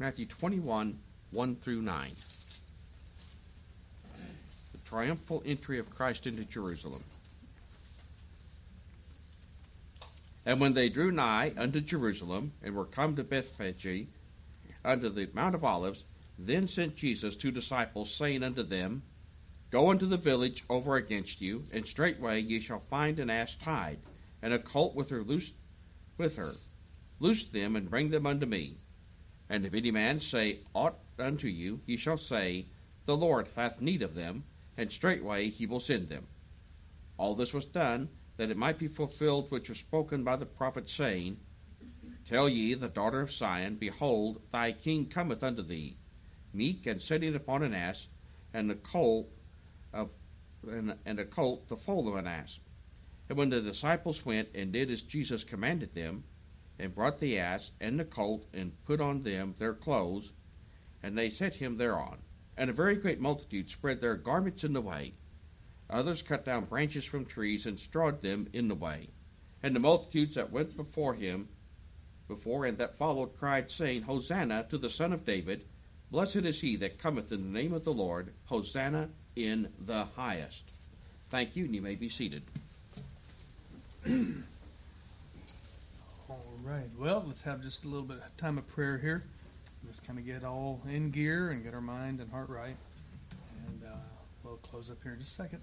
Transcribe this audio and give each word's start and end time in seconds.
Matthew 0.00 0.26
21, 0.26 0.96
1 1.32 1.56
through 1.56 1.82
9. 1.82 2.12
The 4.72 4.78
triumphal 4.84 5.42
entry 5.44 5.80
of 5.80 5.92
Christ 5.92 6.24
into 6.24 6.44
Jerusalem. 6.44 7.02
And 10.46 10.60
when 10.60 10.74
they 10.74 10.88
drew 10.88 11.10
nigh 11.10 11.52
unto 11.58 11.80
Jerusalem, 11.80 12.52
and 12.62 12.76
were 12.76 12.84
come 12.84 13.16
to 13.16 13.24
Bethphage, 13.24 14.06
unto 14.84 15.08
the 15.08 15.28
Mount 15.34 15.56
of 15.56 15.64
Olives, 15.64 16.04
then 16.38 16.68
sent 16.68 16.94
Jesus 16.94 17.34
two 17.34 17.50
disciples, 17.50 18.14
saying 18.14 18.44
unto 18.44 18.62
them, 18.62 19.02
Go 19.70 19.90
into 19.90 20.06
the 20.06 20.16
village 20.16 20.64
over 20.70 20.94
against 20.94 21.40
you, 21.40 21.64
and 21.72 21.86
straightway 21.86 22.40
ye 22.40 22.60
shall 22.60 22.84
find 22.88 23.18
an 23.18 23.30
ass 23.30 23.56
tied, 23.56 23.98
and 24.40 24.54
a 24.54 24.60
colt 24.60 24.94
with 24.94 25.10
her 25.10 25.24
loose 25.24 25.52
with 26.16 26.36
her. 26.36 26.52
Loose 27.18 27.44
them 27.44 27.74
and 27.74 27.90
bring 27.90 28.10
them 28.10 28.26
unto 28.26 28.46
me. 28.46 28.76
And 29.50 29.64
if 29.64 29.74
any 29.74 29.90
man 29.90 30.20
say 30.20 30.60
aught 30.74 30.98
unto 31.18 31.48
you, 31.48 31.80
ye 31.86 31.96
shall 31.96 32.18
say, 32.18 32.66
The 33.06 33.16
Lord 33.16 33.48
hath 33.56 33.80
need 33.80 34.02
of 34.02 34.14
them, 34.14 34.44
and 34.76 34.92
straightway 34.92 35.48
he 35.48 35.66
will 35.66 35.80
send 35.80 36.08
them. 36.08 36.26
All 37.16 37.34
this 37.34 37.52
was 37.52 37.64
done, 37.64 38.10
that 38.36 38.50
it 38.50 38.56
might 38.56 38.78
be 38.78 38.86
fulfilled 38.86 39.50
which 39.50 39.68
was 39.68 39.78
spoken 39.78 40.22
by 40.22 40.36
the 40.36 40.46
prophet, 40.46 40.88
saying, 40.88 41.38
Tell 42.28 42.48
ye 42.48 42.74
the 42.74 42.88
daughter 42.88 43.20
of 43.20 43.32
Zion, 43.32 43.76
Behold, 43.76 44.42
thy 44.52 44.72
king 44.72 45.06
cometh 45.06 45.42
unto 45.42 45.62
thee, 45.62 45.96
meek 46.52 46.86
and 46.86 47.00
sitting 47.00 47.34
upon 47.34 47.62
an 47.62 47.74
ass, 47.74 48.08
and 48.52 48.70
a 48.70 48.74
colt 48.74 49.30
of 49.92 50.10
and, 50.68 50.96
and 51.06 51.18
a 51.18 51.24
colt 51.24 51.68
the 51.68 51.76
foal 51.76 52.08
of 52.08 52.16
an 52.16 52.26
ass. 52.26 52.60
And 53.28 53.38
when 53.38 53.50
the 53.50 53.60
disciples 53.60 54.24
went 54.24 54.48
and 54.54 54.72
did 54.72 54.90
as 54.90 55.02
Jesus 55.02 55.44
commanded 55.44 55.94
them, 55.94 56.24
and 56.78 56.94
brought 56.94 57.18
the 57.18 57.38
ass 57.38 57.72
and 57.80 57.98
the 57.98 58.04
colt, 58.04 58.46
and 58.52 58.82
put 58.84 59.00
on 59.00 59.22
them 59.22 59.54
their 59.58 59.74
clothes, 59.74 60.32
and 61.02 61.16
they 61.16 61.30
set 61.30 61.54
him 61.54 61.76
thereon. 61.76 62.18
And 62.56 62.70
a 62.70 62.74
very 62.74 62.96
great 62.96 63.20
multitude 63.20 63.70
spread 63.70 64.00
their 64.00 64.16
garments 64.16 64.64
in 64.64 64.72
the 64.72 64.80
way. 64.80 65.14
Others 65.90 66.22
cut 66.22 66.44
down 66.44 66.64
branches 66.64 67.04
from 67.04 67.24
trees 67.24 67.66
and 67.66 67.78
strawed 67.78 68.20
them 68.20 68.48
in 68.52 68.68
the 68.68 68.74
way. 68.74 69.08
And 69.62 69.74
the 69.74 69.80
multitudes 69.80 70.34
that 70.34 70.52
went 70.52 70.76
before 70.76 71.14
him, 71.14 71.48
before 72.26 72.64
and 72.64 72.78
that 72.78 72.98
followed, 72.98 73.36
cried, 73.36 73.70
saying, 73.70 74.02
Hosanna 74.02 74.66
to 74.70 74.78
the 74.78 74.90
Son 74.90 75.12
of 75.12 75.24
David! 75.24 75.64
Blessed 76.10 76.36
is 76.36 76.60
he 76.60 76.76
that 76.76 76.98
cometh 76.98 77.32
in 77.32 77.42
the 77.42 77.58
name 77.58 77.72
of 77.72 77.84
the 77.84 77.92
Lord! 77.92 78.32
Hosanna 78.46 79.10
in 79.34 79.72
the 79.78 80.04
highest. 80.04 80.64
Thank 81.30 81.56
you, 81.56 81.64
and 81.64 81.74
you 81.74 81.82
may 81.82 81.94
be 81.94 82.08
seated. 82.08 82.42
All 86.30 86.44
right. 86.62 86.90
Well, 86.98 87.24
let's 87.26 87.40
have 87.42 87.62
just 87.62 87.84
a 87.84 87.88
little 87.88 88.04
bit 88.04 88.18
of 88.18 88.36
time 88.36 88.58
of 88.58 88.66
prayer 88.68 88.98
here. 88.98 89.24
Just 89.86 90.06
kind 90.06 90.18
of 90.18 90.26
get 90.26 90.44
all 90.44 90.82
in 90.86 91.10
gear 91.10 91.50
and 91.50 91.64
get 91.64 91.72
our 91.72 91.80
mind 91.80 92.20
and 92.20 92.30
heart 92.30 92.50
right. 92.50 92.76
And 93.66 93.82
uh, 93.82 93.96
we'll 94.44 94.56
close 94.56 94.90
up 94.90 94.98
here 95.02 95.14
in 95.14 95.20
just 95.20 95.32
a 95.32 95.42
second. 95.42 95.60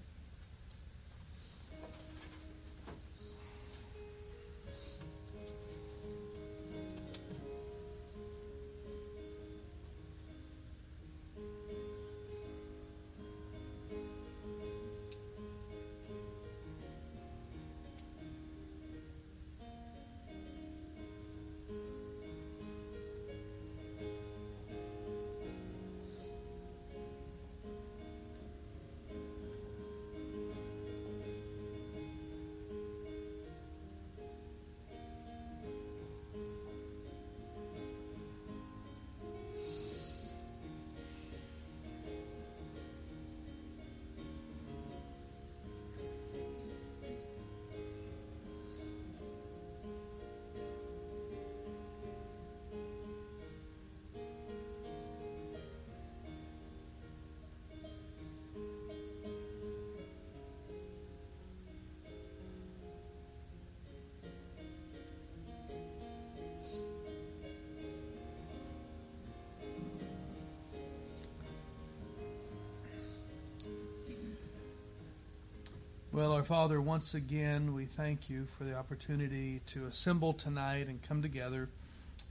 Well, 76.16 76.32
our 76.32 76.44
Father, 76.44 76.80
once 76.80 77.12
again, 77.12 77.74
we 77.74 77.84
thank 77.84 78.30
you 78.30 78.46
for 78.56 78.64
the 78.64 78.74
opportunity 78.74 79.60
to 79.66 79.84
assemble 79.84 80.32
tonight 80.32 80.86
and 80.88 81.02
come 81.02 81.20
together. 81.20 81.68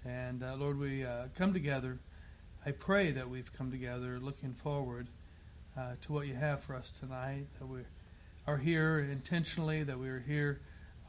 And 0.04 0.42
uh, 0.42 0.56
Lord, 0.56 0.80
we 0.80 1.06
uh, 1.06 1.26
come 1.38 1.54
together. 1.54 2.00
I 2.66 2.72
pray 2.72 3.12
that 3.12 3.30
we've 3.30 3.54
come 3.54 3.70
together 3.70 4.18
looking 4.20 4.56
forward 4.56 5.08
uh, 5.78 5.92
to 6.02 6.14
what 6.14 6.26
you 6.26 6.34
have 6.34 6.64
for 6.64 6.76
us 6.76 6.90
tonight, 6.90 7.46
that 7.60 7.68
we 7.68 7.82
are 8.48 8.58
here 8.58 9.08
intentionally, 9.12 9.84
that 9.84 10.00
we 10.00 10.10
are 10.10 10.24
here 10.26 10.62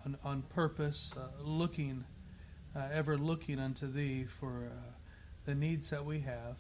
on, 0.04 0.18
on 0.22 0.42
purpose, 0.42 1.14
uh, 1.16 1.28
looking, 1.42 2.04
uh, 2.76 2.88
ever 2.92 3.16
looking 3.16 3.58
unto 3.58 3.90
Thee 3.90 4.26
for 4.38 4.70
uh, 4.70 4.90
the 5.46 5.54
needs 5.54 5.88
that 5.88 6.04
we 6.04 6.20
have. 6.20 6.58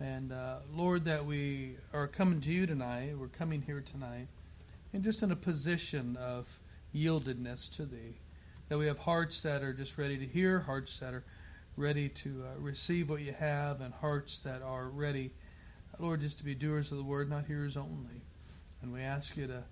And 0.00 0.34
Lord, 0.74 1.04
that 1.04 1.24
we 1.24 1.76
are 1.92 2.08
coming 2.08 2.40
to 2.40 2.52
you 2.52 2.66
tonight. 2.66 3.16
We're 3.16 3.28
coming 3.28 3.62
here 3.62 3.80
tonight 3.80 4.26
and 4.96 5.04
just 5.04 5.22
in 5.22 5.30
a 5.30 5.36
position 5.36 6.16
of 6.16 6.48
yieldedness 6.94 7.70
to 7.76 7.84
Thee. 7.84 8.16
That 8.70 8.78
we 8.78 8.86
have 8.86 8.98
hearts 8.98 9.42
that 9.42 9.62
are 9.62 9.74
just 9.74 9.98
ready 9.98 10.16
to 10.16 10.24
hear, 10.24 10.60
hearts 10.60 10.98
that 11.00 11.12
are 11.12 11.22
ready 11.76 12.08
to 12.08 12.42
uh, 12.42 12.58
receive 12.58 13.10
what 13.10 13.20
you 13.20 13.34
have, 13.34 13.82
and 13.82 13.92
hearts 13.92 14.38
that 14.38 14.62
are 14.62 14.88
ready, 14.88 15.32
Lord, 15.98 16.22
just 16.22 16.38
to 16.38 16.46
be 16.46 16.54
doers 16.54 16.92
of 16.92 16.96
the 16.96 17.04
word, 17.04 17.28
not 17.28 17.44
hearers 17.44 17.76
only. 17.76 18.22
And 18.80 18.90
we 18.90 19.02
ask 19.02 19.36
you 19.36 19.46
to 19.48 19.64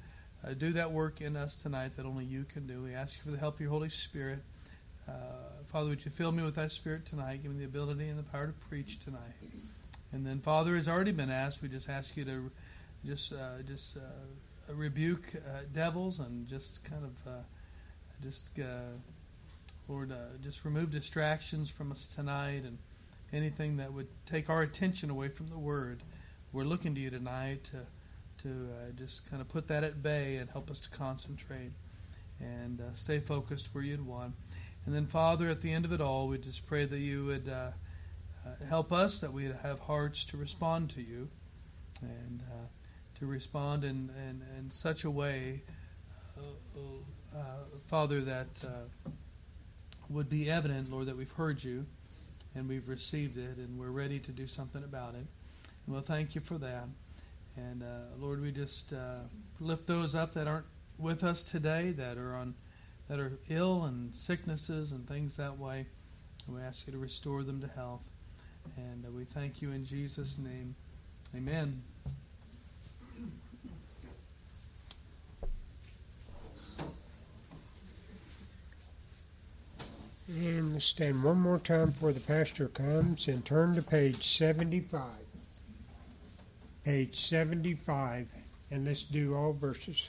uh, 0.47 0.53
do 0.53 0.75
that 0.75 0.93
work 0.93 1.23
in 1.23 1.37
us 1.37 1.63
tonight 1.63 1.97
that 1.97 2.05
only 2.05 2.27
you 2.27 2.45
can 2.45 2.67
do. 2.67 2.83
We 2.83 2.93
ask 2.93 3.17
you 3.17 3.25
for 3.25 3.31
the 3.31 3.39
help 3.39 3.55
of 3.55 3.61
your 3.63 3.71
Holy 3.71 3.89
Spirit. 3.89 4.41
Uh, 5.09 5.13
Father, 5.73 5.89
would 5.89 6.05
you 6.05 6.11
fill 6.11 6.33
me 6.33 6.43
with 6.43 6.57
that 6.57 6.71
Spirit 6.71 7.07
tonight? 7.07 7.43
Give 7.43 7.51
me 7.51 7.61
the 7.61 7.65
ability 7.65 8.11
and 8.11 8.19
the 8.19 8.25
power 8.25 8.49
to 8.49 8.53
preach 8.69 9.01
tonight. 9.01 9.33
And 10.13 10.27
then, 10.27 10.41
Father, 10.41 10.77
has 10.77 10.87
already 10.87 11.13
been 11.13 11.31
asked. 11.31 11.63
We 11.63 11.71
just 11.71 11.89
ask 11.89 12.15
you 12.15 12.27
to 12.27 12.51
just 13.07 13.33
uh, 13.33 13.63
just 13.67 13.97
uh, 13.97 14.01
rebuke 14.73 15.33
uh, 15.37 15.61
devils 15.73 16.21
and 16.21 16.47
just 16.47 16.85
kind 16.85 17.05
of 17.05 17.33
uh, 17.33 17.37
just 18.23 18.59
uh, 18.59 18.97
Lord, 19.89 20.13
uh, 20.13 20.39
just 20.43 20.65
remove 20.65 20.91
distractions 20.91 21.69
from 21.69 21.93
us 21.93 22.07
tonight 22.07 22.63
and 22.65 22.79
anything 23.33 23.77
that 23.77 23.93
would 23.93 24.09
take 24.27 24.49
our 24.49 24.63
attention 24.63 25.11
away 25.11 25.29
from 25.29 25.49
the 25.49 25.59
Word. 25.59 26.03
We're 26.53 26.65
looking 26.65 26.95
to 26.95 27.01
you 27.01 27.11
tonight 27.11 27.65
to 27.65 27.81
to 28.43 28.49
uh, 28.49 28.91
just 28.97 29.29
kind 29.31 29.41
of 29.41 29.49
put 29.49 29.69
that 29.69 29.85
at 29.85 30.03
bay 30.03 30.37
and 30.37 30.51
help 30.51 30.71
us 30.71 30.81
to 30.81 30.91
concentrate 30.91 31.73
and 32.41 32.81
uh, 32.81 32.85
stay 32.95 33.19
focused 33.19 33.71
where 33.73 33.85
you'd 33.85 34.05
want. 34.05 34.35
And 34.85 34.95
then, 34.95 35.07
Father, 35.07 35.49
at 35.49 35.63
the 35.63 35.73
end 35.73 35.85
of 35.85 35.93
it 35.93 36.01
all, 36.01 36.29
we 36.29 36.37
just 36.37 36.67
pray 36.67 36.85
that 36.85 36.99
you 36.99 37.25
would 37.25 37.51
help 38.69 38.93
us, 38.93 39.21
that 39.21 39.33
we'd 39.33 39.55
have 39.63 39.81
hearts 39.81 40.25
to 40.27 40.37
respond 40.37 40.91
to 40.91 41.01
you, 41.01 41.29
and 42.03 42.43
respond 43.27 43.85
in, 43.85 44.11
in, 44.29 44.43
in 44.59 44.71
such 44.71 45.05
a 45.05 45.11
way, 45.11 45.63
uh, 46.37 46.81
uh, 47.37 47.41
Father, 47.87 48.21
that 48.23 48.65
uh, 48.65 49.11
would 50.09 50.29
be 50.29 50.51
evident, 50.51 50.91
Lord, 50.91 51.07
that 51.07 51.17
we've 51.17 51.33
heard 51.33 51.63
you 51.63 51.87
and 52.55 52.69
we've 52.69 52.89
received 52.89 53.37
it 53.37 53.57
and 53.57 53.79
we're 53.79 53.91
ready 53.91 54.19
to 54.21 54.31
do 54.31 54.47
something 54.47 54.85
about 54.85 55.15
it. 55.15 55.27
And 55.87 55.95
we'll 55.95 56.03
thank 56.03 56.35
you 56.35 56.41
for 56.41 56.59
that. 56.59 56.89
And 57.57 57.83
uh, 57.83 58.17
Lord, 58.19 58.41
we 58.41 58.51
just 58.53 58.93
lift 59.61 59.87
those 59.87 60.15
up 60.15 60.35
that 60.35 60.47
aren't 60.47 60.67
with 60.99 61.25
us 61.25 61.45
today, 61.45 61.91
that 61.93 62.17
are 62.19 62.35
on, 62.35 62.55
that 63.09 63.19
are 63.19 63.39
ill 63.49 63.85
and 63.85 64.15
sicknesses 64.15 64.93
and 64.93 65.07
things 65.07 65.37
that 65.37 65.59
way. 65.59 65.87
And 66.47 66.57
we 66.57 66.63
ask 66.63 66.87
you 66.87 66.93
to 66.93 66.99
restore 66.99 67.43
them 67.43 67.61
to 67.61 67.69
health. 67.69 68.11
And 68.77 69.05
we 69.15 69.25
thank 69.25 69.63
you 69.63 69.73
in 69.73 69.85
Jesus' 69.85 70.39
name. 70.39 70.75
Amen. 71.35 71.83
And 80.27 80.83
stand 80.83 81.23
one 81.23 81.39
more 81.39 81.59
time 81.59 81.91
before 81.91 82.13
the 82.13 82.21
pastor 82.21 82.69
comes 82.69 83.29
and 83.29 83.45
turn 83.45 83.75
to 83.75 83.83
page 83.83 84.37
75. 84.37 85.03
Page 86.83 87.21
75. 87.27 88.29
And 88.71 88.87
let's 88.87 89.05
do 89.05 89.35
all 89.35 89.53
verses. 89.53 90.09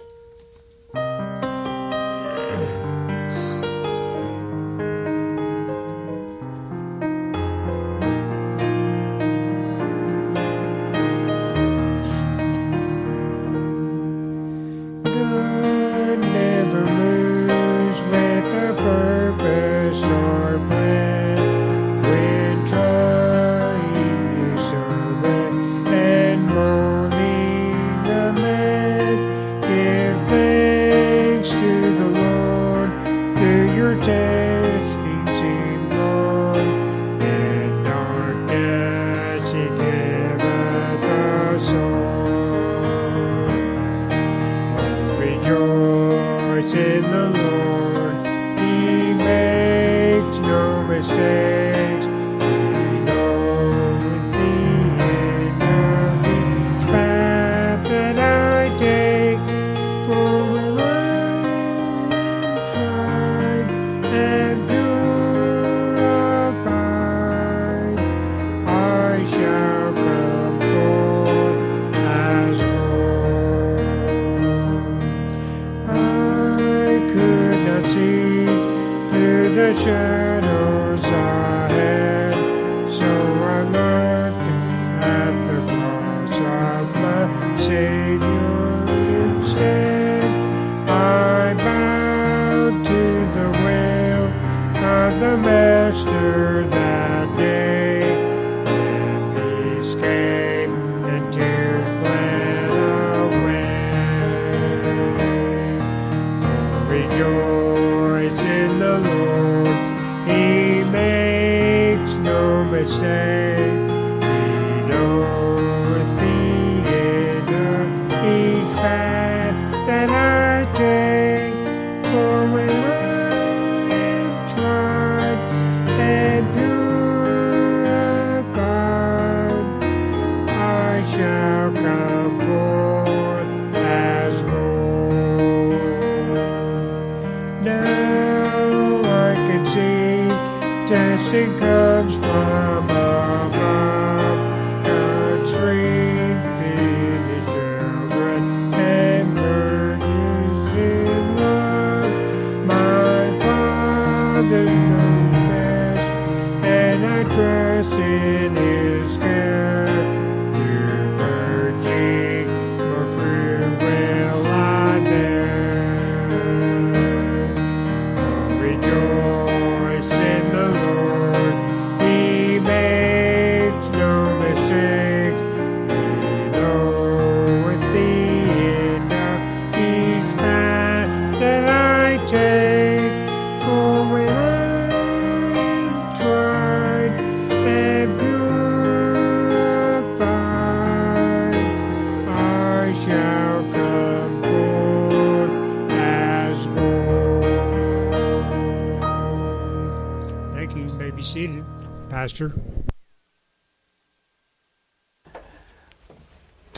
Pastor. 202.26 202.54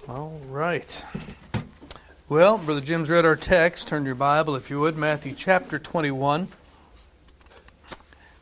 All 0.10 0.42
right. 0.50 1.06
Well, 2.28 2.58
Brother 2.58 2.82
Jim's 2.82 3.10
read 3.10 3.24
our 3.24 3.38
text. 3.38 3.88
Turn 3.88 4.04
your 4.04 4.14
Bible, 4.14 4.58
if 4.58 4.70
you 4.70 4.82
would, 4.82 4.98
Matthew 4.98 5.34
chapter 5.34 5.80
21. 5.80 6.50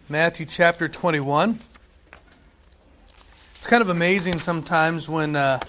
Matthew 0.09 0.47
chapter 0.47 0.87
21. 0.87 1.59
It's 3.57 3.67
kind 3.67 3.83
of 3.83 3.89
amazing 3.89 4.39
sometimes 4.39 5.07
when 5.07 5.35
uh, 5.35 5.59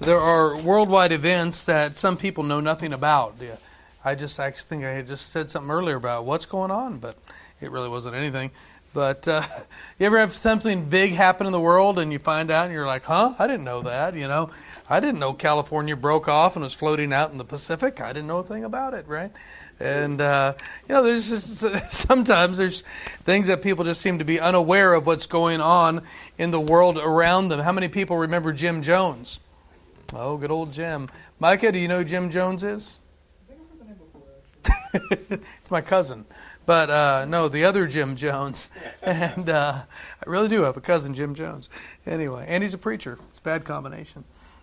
there 0.00 0.18
are 0.18 0.56
worldwide 0.56 1.12
events 1.12 1.66
that 1.66 1.94
some 1.94 2.16
people 2.16 2.42
know 2.42 2.58
nothing 2.58 2.92
about. 2.92 3.36
Yeah, 3.40 3.58
I 4.04 4.16
just 4.16 4.40
actually 4.40 4.68
think 4.68 4.84
I 4.84 4.90
had 4.90 5.06
just 5.06 5.28
said 5.28 5.50
something 5.50 5.70
earlier 5.70 5.94
about 5.94 6.24
what's 6.24 6.46
going 6.46 6.72
on, 6.72 6.98
but 6.98 7.16
it 7.60 7.70
really 7.70 7.88
wasn't 7.88 8.16
anything. 8.16 8.50
But 8.92 9.28
uh, 9.28 9.42
you 9.98 10.06
ever 10.06 10.18
have 10.18 10.34
something 10.34 10.86
big 10.86 11.12
happen 11.12 11.46
in 11.46 11.52
the 11.52 11.60
world 11.60 11.98
and 11.98 12.12
you 12.12 12.18
find 12.18 12.50
out 12.50 12.64
and 12.64 12.74
you're 12.74 12.86
like, 12.86 13.04
huh? 13.04 13.34
I 13.38 13.46
didn't 13.46 13.64
know 13.64 13.82
that, 13.82 14.14
you 14.14 14.28
know? 14.28 14.50
I 14.88 14.98
didn't 14.98 15.20
know 15.20 15.32
California 15.32 15.94
broke 15.94 16.28
off 16.28 16.56
and 16.56 16.64
was 16.64 16.74
floating 16.74 17.12
out 17.12 17.30
in 17.30 17.38
the 17.38 17.44
Pacific. 17.44 18.00
I 18.00 18.12
didn't 18.12 18.26
know 18.26 18.38
a 18.38 18.42
thing 18.42 18.64
about 18.64 18.92
it, 18.92 19.06
right? 19.06 19.30
And 19.78 20.20
uh, 20.20 20.54
you 20.88 20.94
know, 20.94 21.02
there's 21.02 21.28
just 21.28 21.90
sometimes 21.92 22.58
there's 22.58 22.82
things 23.22 23.46
that 23.46 23.62
people 23.62 23.84
just 23.84 24.00
seem 24.00 24.18
to 24.18 24.24
be 24.24 24.40
unaware 24.40 24.92
of 24.94 25.06
what's 25.06 25.26
going 25.26 25.60
on 25.60 26.02
in 26.38 26.50
the 26.50 26.60
world 26.60 26.98
around 26.98 27.48
them. 27.48 27.60
How 27.60 27.72
many 27.72 27.88
people 27.88 28.18
remember 28.18 28.52
Jim 28.52 28.82
Jones? 28.82 29.38
Oh, 30.12 30.36
good 30.36 30.50
old 30.50 30.72
Jim. 30.72 31.08
Micah, 31.38 31.70
do 31.70 31.78
you 31.78 31.86
know 31.86 31.98
who 31.98 32.04
Jim 32.04 32.30
Jones 32.30 32.64
is? 32.64 32.98
it's 34.92 35.70
my 35.70 35.80
cousin, 35.80 36.26
but 36.70 36.88
uh, 36.88 37.24
no, 37.24 37.48
the 37.48 37.64
other 37.64 37.88
Jim 37.88 38.14
Jones. 38.14 38.70
And 39.02 39.50
uh, 39.50 39.82
I 40.24 40.30
really 40.30 40.46
do 40.46 40.62
have 40.62 40.76
a 40.76 40.80
cousin, 40.80 41.14
Jim 41.14 41.34
Jones. 41.34 41.68
Anyway, 42.06 42.44
and 42.46 42.62
he's 42.62 42.74
a 42.74 42.78
preacher. 42.78 43.18
It's 43.30 43.40
a 43.40 43.42
bad 43.42 43.64
combination. 43.64 44.22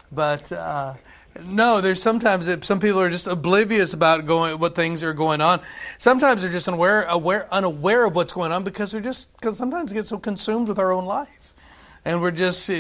But 0.10 0.50
uh, 0.54 0.94
no, 1.44 1.82
there's 1.82 2.02
sometimes 2.02 2.46
that 2.46 2.64
some 2.64 2.80
people 2.80 3.02
are 3.02 3.10
just 3.10 3.28
oblivious 3.28 3.94
about 3.94 4.26
going 4.26 4.58
what 4.58 4.74
things 4.74 5.04
are 5.04 5.12
going 5.12 5.42
on. 5.42 5.60
Sometimes 5.98 6.44
they're 6.44 6.52
just 6.52 6.70
unaware, 6.70 7.04
aware, 7.04 7.54
unaware 7.54 8.06
of 8.06 8.16
what's 8.16 8.32
going 8.32 8.54
on 8.54 8.64
because 8.64 8.94
they're 8.94 9.02
just 9.02 9.34
because 9.34 9.58
sometimes 9.58 9.92
get 9.92 10.08
so 10.08 10.18
consumed 10.18 10.70
with 10.70 10.80
our 10.80 10.94
own 10.94 11.04
life, 11.04 11.54
and 12.06 12.22
we're 12.22 12.32
just 12.32 12.72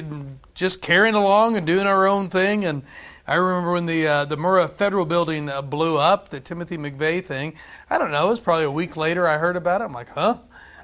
just 0.53 0.81
carrying 0.81 1.15
along 1.15 1.57
and 1.57 1.67
doing 1.67 1.85
our 1.85 2.07
own 2.07 2.29
thing. 2.29 2.63
And 2.63 2.81
I 3.29 3.35
remember 3.35 3.73
when 3.73 3.87
the 3.87 4.07
uh, 4.07 4.25
the 4.25 4.37
Murrah 4.37 4.71
Federal 4.71 5.05
Building 5.05 5.49
uh, 5.49 5.61
blew 5.61 5.97
up, 5.97 6.29
the 6.29 6.39
Timothy 6.39 6.77
McVeigh 6.77 7.21
thing. 7.21 7.55
I 7.89 7.97
don't 7.97 8.09
know. 8.09 8.27
It 8.27 8.29
was 8.29 8.39
probably 8.39 8.63
a 8.63 8.71
week 8.71 8.95
later 8.95 9.27
I 9.27 9.37
heard 9.37 9.57
about 9.57 9.81
it. 9.81 9.83
I'm 9.83 9.91
like, 9.91 10.09
huh? 10.09 10.37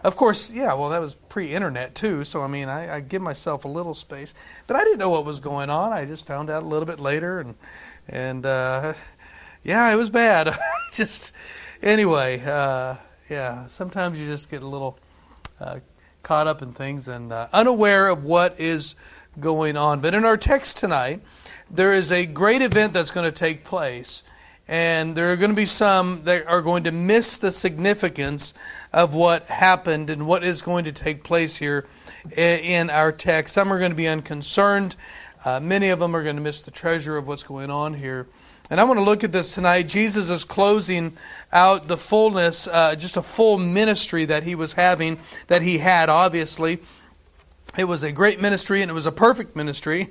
Of 0.04 0.18
course, 0.18 0.52
yeah, 0.52 0.74
well, 0.74 0.90
that 0.90 1.00
was 1.00 1.16
pre 1.16 1.56
internet 1.56 1.96
too, 1.96 2.26
so 2.26 2.44
I 2.44 2.48
mean, 2.48 2.68
I, 2.68 2.98
I, 2.98 3.00
give 3.00 3.22
myself 3.22 3.64
a 3.64 3.70
little 3.70 3.94
space. 3.94 4.34
But 4.68 4.76
I 4.76 4.84
didn't 4.84 5.00
know 5.00 5.10
what 5.10 5.24
was 5.24 5.40
going 5.40 5.70
on. 5.70 5.94
I 5.94 6.04
just 6.04 6.28
found 6.28 6.50
out 6.50 6.64
a 6.64 6.66
little 6.66 6.86
bit 6.86 7.00
later, 7.00 7.40
and, 7.40 7.56
and 8.10 8.46
uh, 8.46 8.94
yeah, 9.64 9.94
it 9.94 9.96
was 9.96 10.10
bad. 10.10 10.54
just, 10.94 11.32
anyway, 11.82 12.42
uh, 12.46 12.98
yeah, 13.30 13.68
sometimes 13.68 14.20
you 14.20 14.28
just 14.28 14.52
get 14.52 14.62
a 14.62 14.68
little 14.68 15.00
uh, 15.62 15.80
caught 16.22 16.48
up 16.48 16.62
in 16.62 16.74
things 16.74 17.08
and 17.08 17.32
uh, 17.32 17.48
unaware 17.54 18.10
of 18.10 18.26
what 18.26 18.60
is 18.60 18.96
going 19.40 19.78
on. 19.78 20.02
But 20.02 20.14
in 20.14 20.26
our 20.26 20.36
text 20.36 20.78
tonight, 20.78 21.22
there 21.74 21.94
is 21.94 22.12
a 22.12 22.28
great 22.28 22.62
event 22.62 22.94
that's 22.94 23.10
going 23.10 23.30
to 23.30 23.36
take 23.36 23.64
place 23.64 24.24
and 24.68 25.18
there 25.18 25.34
are 25.34 25.36
going 25.36 25.50
to 25.50 25.56
be 25.56 25.66
some 25.66 26.24
that 26.24 26.48
are 26.48 26.62
going 26.62 26.84
to 26.84 26.92
miss 26.92 27.40
the 27.40 27.52
significance 27.52 28.54
of 28.94 29.14
what 29.14 29.44
happened 29.46 30.10
and 30.10 30.28
what 30.28 30.44
is 30.44 30.62
going 30.62 30.86
to 30.86 30.92
take 30.92 31.24
place 31.24 31.58
here 31.58 31.86
in 32.38 32.90
our 32.90 33.12
text. 33.12 33.56
Some 33.56 33.74
are 33.74 33.80
going 33.80 33.92
to 33.92 33.96
be 33.96 34.08
unconcerned. 34.08 34.96
Uh, 35.44 35.60
many 35.60 35.90
of 35.90 36.00
them 36.00 36.16
are 36.16 36.24
going 36.24 36.38
to 36.38 36.42
miss 36.42 36.62
the 36.62 36.72
treasure 36.72 37.18
of 37.18 37.28
what's 37.28 37.44
going 37.44 37.70
on 37.70 37.96
here. 37.96 38.28
And 38.70 38.80
I 38.80 38.86
want 38.86 38.98
to 38.98 39.04
look 39.04 39.26
at 39.26 39.34
this 39.34 39.54
tonight. 39.54 39.90
Jesus 39.90 40.30
is 40.30 40.46
closing 40.46 41.18
out 41.52 41.90
the 41.90 41.98
fullness, 41.98 42.68
uh, 42.68 42.96
just 42.96 43.18
a 43.18 43.22
full 43.22 43.58
ministry 43.58 44.24
that 44.26 44.44
he 44.44 44.56
was 44.56 44.74
having, 44.74 45.20
that 45.48 45.62
he 45.62 45.80
had, 45.80 46.08
obviously. 46.08 46.80
It 47.76 47.86
was 47.86 48.04
a 48.04 48.12
great 48.12 48.40
ministry 48.40 48.84
and 48.84 48.92
it 48.92 48.94
was 48.94 49.08
a 49.08 49.12
perfect 49.12 49.56
ministry. 49.56 50.10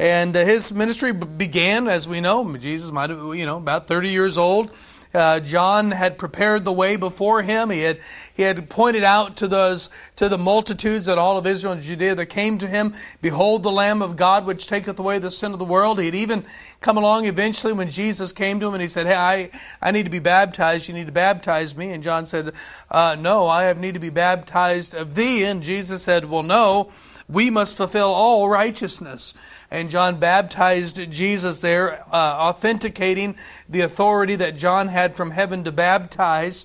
And 0.00 0.36
uh, 0.36 0.44
his 0.44 0.72
ministry 0.72 1.12
began, 1.12 1.86
as 1.86 2.08
we 2.08 2.20
know, 2.20 2.56
Jesus 2.56 2.90
might 2.90 3.10
have, 3.10 3.20
you 3.36 3.46
know, 3.46 3.58
about 3.58 3.86
30 3.86 4.08
years 4.08 4.36
old. 4.36 4.72
Uh, 5.14 5.38
John 5.38 5.92
had 5.92 6.18
prepared 6.18 6.64
the 6.64 6.72
way 6.72 6.96
before 6.96 7.42
him. 7.42 7.70
He 7.70 7.80
had 7.80 8.00
he 8.34 8.42
had 8.42 8.68
pointed 8.68 9.04
out 9.04 9.36
to 9.36 9.48
those 9.48 9.88
to 10.16 10.28
the 10.28 10.36
multitudes 10.36 11.06
that 11.06 11.18
all 11.18 11.38
of 11.38 11.46
Israel 11.46 11.74
and 11.74 11.82
Judea 11.82 12.16
that 12.16 12.26
came 12.26 12.58
to 12.58 12.66
him, 12.66 12.94
"Behold, 13.22 13.62
the 13.62 13.70
Lamb 13.70 14.02
of 14.02 14.16
God, 14.16 14.44
which 14.44 14.66
taketh 14.66 14.98
away 14.98 15.18
the 15.18 15.30
sin 15.30 15.52
of 15.52 15.60
the 15.60 15.64
world." 15.64 16.00
He 16.00 16.06
had 16.06 16.14
even 16.16 16.44
come 16.80 16.98
along 16.98 17.26
eventually 17.26 17.72
when 17.72 17.90
Jesus 17.90 18.32
came 18.32 18.58
to 18.58 18.66
him 18.66 18.74
and 18.74 18.82
he 18.82 18.88
said, 18.88 19.06
"Hey, 19.06 19.14
I 19.14 19.50
I 19.80 19.92
need 19.92 20.04
to 20.04 20.10
be 20.10 20.18
baptized. 20.18 20.88
You 20.88 20.94
need 20.94 21.06
to 21.06 21.12
baptize 21.12 21.76
me." 21.76 21.92
And 21.92 22.02
John 22.02 22.26
said, 22.26 22.52
uh, 22.90 23.16
"No, 23.18 23.46
I 23.46 23.64
have 23.64 23.78
need 23.78 23.94
to 23.94 24.00
be 24.00 24.10
baptized 24.10 24.94
of 24.94 25.14
thee." 25.14 25.44
And 25.44 25.62
Jesus 25.62 26.02
said, 26.02 26.28
"Well, 26.28 26.42
no." 26.42 26.90
we 27.28 27.50
must 27.50 27.76
fulfill 27.76 28.12
all 28.12 28.48
righteousness. 28.48 29.34
And 29.74 29.90
John 29.90 30.20
baptized 30.20 31.10
Jesus 31.10 31.60
there, 31.60 32.04
uh, 32.04 32.14
authenticating 32.14 33.34
the 33.68 33.80
authority 33.80 34.36
that 34.36 34.56
John 34.56 34.86
had 34.86 35.16
from 35.16 35.32
heaven 35.32 35.64
to 35.64 35.72
baptize. 35.72 36.64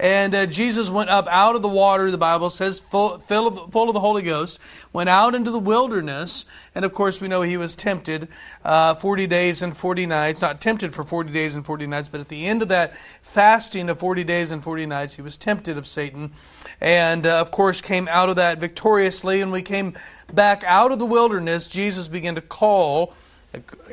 And 0.00 0.34
uh, 0.34 0.46
Jesus 0.46 0.90
went 0.90 1.10
up 1.10 1.28
out 1.28 1.56
of 1.56 1.60
the 1.60 1.68
water, 1.68 2.10
the 2.10 2.16
Bible 2.16 2.48
says, 2.48 2.80
full, 2.80 3.18
full, 3.18 3.46
of, 3.46 3.70
full 3.70 3.88
of 3.88 3.92
the 3.92 4.00
Holy 4.00 4.22
Ghost, 4.22 4.58
went 4.94 5.10
out 5.10 5.34
into 5.34 5.50
the 5.50 5.58
wilderness. 5.58 6.46
And 6.74 6.86
of 6.86 6.94
course, 6.94 7.20
we 7.20 7.28
know 7.28 7.42
he 7.42 7.58
was 7.58 7.76
tempted 7.76 8.28
uh, 8.64 8.94
40 8.94 9.26
days 9.26 9.60
and 9.60 9.76
40 9.76 10.06
nights. 10.06 10.40
Not 10.40 10.58
tempted 10.58 10.94
for 10.94 11.04
40 11.04 11.30
days 11.32 11.54
and 11.54 11.66
40 11.66 11.86
nights, 11.86 12.08
but 12.08 12.18
at 12.18 12.30
the 12.30 12.46
end 12.46 12.62
of 12.62 12.68
that 12.68 12.96
fasting 13.20 13.90
of 13.90 13.98
40 13.98 14.24
days 14.24 14.50
and 14.50 14.64
40 14.64 14.86
nights, 14.86 15.16
he 15.16 15.22
was 15.22 15.36
tempted 15.36 15.76
of 15.76 15.86
Satan. 15.86 16.30
And 16.80 17.26
uh, 17.26 17.38
of 17.38 17.50
course, 17.50 17.82
came 17.82 18.08
out 18.08 18.30
of 18.30 18.36
that 18.36 18.56
victoriously. 18.56 19.42
And 19.42 19.52
we 19.52 19.60
came 19.60 19.92
back 20.32 20.64
out 20.64 20.92
of 20.92 20.98
the 20.98 21.04
wilderness. 21.04 21.68
Jesus 21.68 22.08
began 22.08 22.36
to 22.36 22.40
call, 22.40 23.12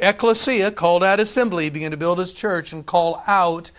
ecclesia, 0.02 0.72
called 0.72 1.04
out 1.04 1.20
assembly, 1.20 1.70
began 1.70 1.92
to 1.92 1.98
build 1.98 2.20
his 2.20 2.32
church 2.32 2.72
and 2.72 2.86
call 2.86 3.22
out 3.28 3.72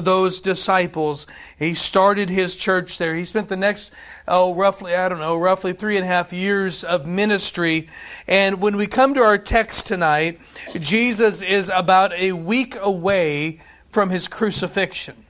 those 0.00 0.40
disciples. 0.40 1.26
He 1.58 1.74
started 1.74 2.30
his 2.30 2.56
church 2.56 2.98
there. 2.98 3.14
He 3.14 3.24
spent 3.24 3.48
the 3.48 3.56
next, 3.56 3.92
oh, 4.26 4.54
roughly, 4.54 4.94
I 4.94 5.08
don't 5.08 5.20
know, 5.20 5.36
roughly 5.36 5.72
three 5.72 5.96
and 5.96 6.04
a 6.04 6.08
half 6.08 6.32
years 6.32 6.82
of 6.84 7.06
ministry. 7.06 7.88
And 8.26 8.60
when 8.60 8.76
we 8.76 8.86
come 8.86 9.14
to 9.14 9.22
our 9.22 9.38
text 9.38 9.86
tonight, 9.86 10.40
Jesus 10.78 11.42
is 11.42 11.70
about 11.72 12.12
a 12.14 12.32
week 12.32 12.76
away 12.80 13.60
from 13.90 14.10
his 14.10 14.28
crucifixion. 14.28 15.24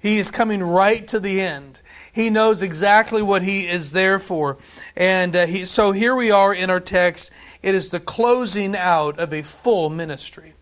He 0.00 0.18
is 0.18 0.30
coming 0.30 0.62
right 0.62 1.06
to 1.08 1.20
the 1.20 1.40
end. 1.40 1.82
He 2.12 2.30
knows 2.30 2.62
exactly 2.62 3.22
what 3.22 3.42
he 3.42 3.68
is 3.68 3.92
there 3.92 4.18
for. 4.18 4.56
And 4.96 5.36
uh, 5.36 5.46
he, 5.46 5.64
so 5.66 5.92
here 5.92 6.14
we 6.14 6.30
are 6.30 6.54
in 6.54 6.70
our 6.70 6.80
text. 6.80 7.30
It 7.62 7.74
is 7.74 7.90
the 7.90 8.00
closing 8.00 8.74
out 8.74 9.18
of 9.18 9.34
a 9.34 9.42
full 9.42 9.90
ministry. 9.90 10.54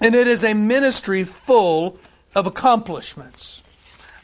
And 0.00 0.14
it 0.14 0.26
is 0.26 0.44
a 0.44 0.54
ministry 0.54 1.24
full 1.24 1.98
of 2.34 2.46
accomplishments. 2.46 3.62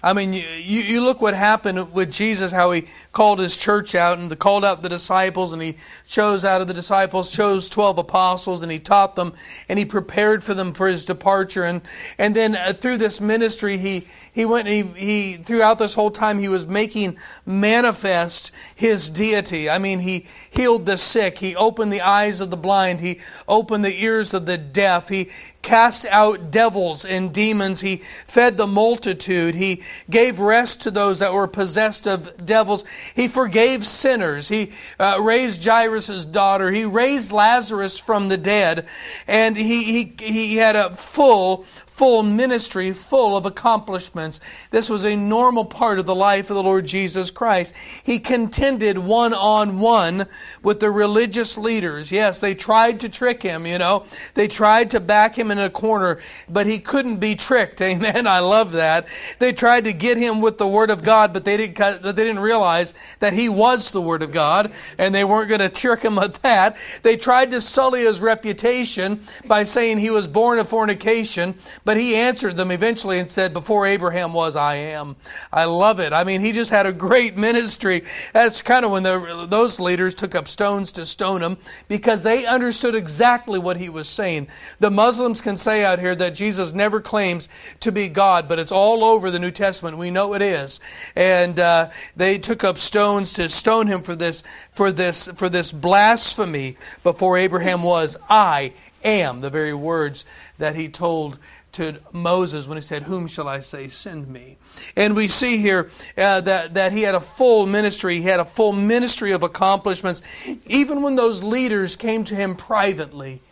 I 0.05 0.13
mean, 0.13 0.35
you, 0.35 0.43
you 0.43 1.01
look 1.01 1.23
what 1.23 1.33
happened 1.33 1.95
with 1.95 2.13
Jesus, 2.13 2.53
how 2.53 2.73
he 2.73 2.85
called 3.13 3.39
his 3.39 3.57
church 3.57 3.95
out 3.95 4.19
and 4.19 4.39
called 4.39 4.63
out 4.63 4.83
the 4.83 4.91
disciples, 4.91 5.55
and 5.55 5.63
he 5.63 5.77
chose 6.07 6.45
out 6.45 6.61
of 6.61 6.69
the 6.69 6.75
disciples, 6.75 7.33
chose 7.33 7.71
12 7.71 7.97
apostles, 7.97 8.63
and 8.63 8.71
he 8.71 8.79
taught 8.79 9.17
them, 9.17 9.33
and 9.67 9.79
he 9.79 9.87
prepared 9.87 10.45
for 10.45 10.53
them 10.53 10.75
for 10.75 10.89
his 10.89 11.07
departure. 11.07 11.65
And, 11.65 11.81
and 12.19 12.37
then 12.37 12.55
uh, 12.55 12.75
through 12.75 12.99
this 12.99 13.19
ministry, 13.19 13.79
he, 13.79 14.07
he 14.31 14.45
went 14.45 14.69
he, 14.69 14.83
he 14.83 15.37
throughout 15.39 15.79
this 15.79 15.95
whole 15.95 16.11
time 16.11 16.39
he 16.39 16.49
was 16.49 16.67
making 16.67 17.17
manifest 17.47 18.53
his 18.75 19.09
deity. 19.09 19.71
I 19.71 19.79
mean, 19.79 20.01
he 20.01 20.27
healed 20.51 20.85
the 20.85 20.99
sick, 20.99 21.39
he 21.39 21.57
opened 21.57 21.91
the 21.91 22.03
eyes 22.03 22.43
of 22.43 22.51
the 22.51 22.59
blind, 22.59 23.01
he 23.01 23.21
opened 23.49 23.87
the 23.87 24.05
ears 24.05 24.35
of 24.35 24.45
the 24.45 24.59
deaf, 24.59 25.09
he 25.09 25.31
cast 25.65 26.05
out 26.07 26.51
devils 26.51 27.05
and 27.05 27.33
demons, 27.33 27.81
he 27.81 27.97
fed 28.27 28.57
the 28.57 28.67
multitude, 28.67 29.55
he 29.55 29.83
gave 30.09 30.39
rest 30.39 30.83
to 30.83 30.91
those 30.91 31.19
that 31.19 31.33
were 31.33 31.49
possessed 31.49 32.07
of 32.07 32.47
devils, 32.47 32.85
he 33.17 33.27
forgave 33.27 33.85
sinners, 33.85 34.49
he 34.49 34.71
uh, 35.01 35.19
raised 35.21 35.65
Jairus' 35.65 36.27
daughter, 36.27 36.71
he 36.71 36.85
raised 36.85 37.33
Lazarus 37.33 37.99
from 37.99 38.29
the 38.29 38.37
dead, 38.37 38.87
and 39.27 39.57
he, 39.57 39.85
he, 39.85 40.15
he 40.19 40.57
had 40.57 40.77
a 40.77 40.91
full 40.91 41.65
full 41.95 42.25
ministry 42.25 42.93
full 42.93 43.37
of 43.37 43.47
accomplishments. 43.47 44.41
This 44.73 44.91
was 44.91 45.05
a 45.05 45.15
normal 45.15 45.65
part 45.65 46.01
of 46.01 46.07
the 46.07 46.15
life 46.15 46.51
of 46.51 46.57
the 46.57 46.63
Lord 46.63 46.87
Jesus 46.87 47.31
Christ. 47.31 47.73
He 48.03 48.19
contended 48.19 48.99
one 48.99 49.33
on 49.33 49.79
one 49.79 50.27
with 50.61 50.81
the 50.81 50.91
religious 50.91 51.57
leaders. 51.57 52.11
Yes, 52.11 52.41
they 52.41 52.53
tried 52.53 52.99
to 53.01 53.09
trick 53.09 53.45
him, 53.45 53.65
you 53.65 53.79
know. 53.79 54.07
They 54.35 54.49
tried 54.49 54.91
to 54.91 54.99
back 54.99 55.39
him 55.39 55.53
in 55.53 55.59
a 55.61 55.71
corner, 55.71 56.19
but 56.49 56.67
he 56.67 56.81
couldn't 56.81 57.19
be 57.19 57.37
tricked. 57.37 57.81
Amen. 57.85 58.27
I 58.27 58.41
love 58.41 58.73
that. 58.73 59.07
They 59.39 59.53
tried 59.53 59.85
to 59.85 59.93
get 59.93 60.17
him 60.17 60.41
with 60.41 60.59
the 60.59 60.67
word 60.67 60.91
of 60.91 61.05
God, 61.05 61.33
but 61.33 61.45
they 61.45 61.57
didn't 61.57 62.03
they 62.03 62.13
didn't 62.13 62.41
realize 62.41 62.93
that 63.21 63.35
he 63.35 63.49
was 63.49 63.93
the 63.93 64.03
word 64.03 64.23
of 64.23 64.33
God 64.33 64.73
and 64.99 65.15
they 65.15 65.23
weren't 65.23 65.49
going 65.49 65.61
to 65.61 65.69
trick 65.69 66.03
him 66.03 66.17
with 66.17 66.43
that. 66.43 66.77
They 67.05 67.17
tried 67.17 67.53
to 67.53 67.61
sully 67.61 68.01
his 68.01 68.21
reputation 68.21 69.21
by 69.47 69.63
saying 69.63 69.99
he 69.99 70.11
was 70.11 70.27
born 70.27 70.59
of 70.59 70.69
fornication, 70.69 71.55
but 71.85 71.97
he 71.97 72.17
answered 72.17 72.57
them 72.57 72.71
eventually 72.71 73.19
and 73.19 73.31
said, 73.31 73.53
Before 73.53 73.87
Abraham 73.87 74.33
was, 74.33 74.57
I 74.57 74.75
am. 74.77 75.17
I 75.53 75.67
love 75.67 76.01
it. 76.01 76.13
I 76.13 76.25
mean, 76.25 76.41
he 76.41 76.53
just 76.53 76.71
had 76.71 76.87
a 76.87 76.93
great 76.93 77.37
ministry. 77.37 78.03
That's 78.33 78.63
kind 78.63 78.85
of 78.85 78.91
when 78.91 79.03
the, 79.03 79.47
those 79.49 79.79
leaders 79.79 80.15
took 80.15 80.35
up 80.35 80.49
stones 80.49 80.93
to 80.93 81.05
stone 81.05 81.43
him 81.43 81.59
because 81.89 82.23
they 82.23 82.47
understood 82.47 82.95
exactly 82.95 83.59
what 83.59 83.77
he 83.77 83.89
was 83.89 84.09
saying. 84.09 84.49
The 84.81 84.91
Muslims 84.91 85.41
can 85.41 85.57
say 85.57 85.85
out 85.85 85.99
here 85.99 86.15
that 86.15 86.35
Jesus 86.35 86.73
never 86.73 87.01
claims 87.01 87.49
to 87.81 87.93
be 87.93 88.09
God, 88.09 88.49
but 88.49 88.59
it's 88.59 88.73
all 88.73 89.05
over 89.05 89.31
the 89.31 89.39
New 89.39 89.51
Testament. 89.51 89.99
We 89.99 90.11
know 90.11 90.35
it 90.35 90.43
is. 90.43 90.81
And 91.15 91.61
uh, 91.61 91.91
they 92.17 92.39
took 92.39 92.65
up 92.65 92.79
stones 92.79 93.35
to 93.35 93.49
stone 93.49 93.89
him 93.89 94.03
for 94.03 94.17
this, 94.17 94.43
for 94.73 94.91
this, 94.91 95.29
for 95.35 95.49
this 95.51 95.71
blasphemy 95.71 96.77
before 97.03 97.37
Abraham 97.37 97.83
was. 97.83 98.17
I 98.29 98.73
am 99.05 99.43
the 99.43 99.51
very 99.51 99.75
words 99.75 100.25
that 100.59 100.77
he 100.77 100.89
told 100.89 101.39
to 101.75 102.01
Moses 102.13 102.67
when 102.67 102.77
he 102.77 102.83
said, 102.83 103.05
Whom 103.05 103.27
shall 103.27 103.49
I 103.49 103.61
say 103.61 103.89
send 103.89 104.29
me? 104.29 104.59
And 104.97 105.15
we 105.15 105.29
see 105.29 105.59
here 105.59 105.91
uh, 106.17 106.41
that, 106.41 106.75
that 106.75 106.93
he 106.93 107.03
had 107.03 107.15
a 107.15 107.21
full 107.21 107.67
ministry. 107.67 108.17
He 108.17 108.29
had 108.29 108.41
a 108.41 108.45
full 108.45 108.73
ministry 108.73 109.33
of 109.33 109.43
accomplishments. 109.43 110.23
Even 110.67 111.03
when 111.03 111.17
those 111.17 111.43
leaders 111.43 111.97
came 111.97 112.25
to 112.25 112.35
him 112.35 112.55
privately, 112.55 113.43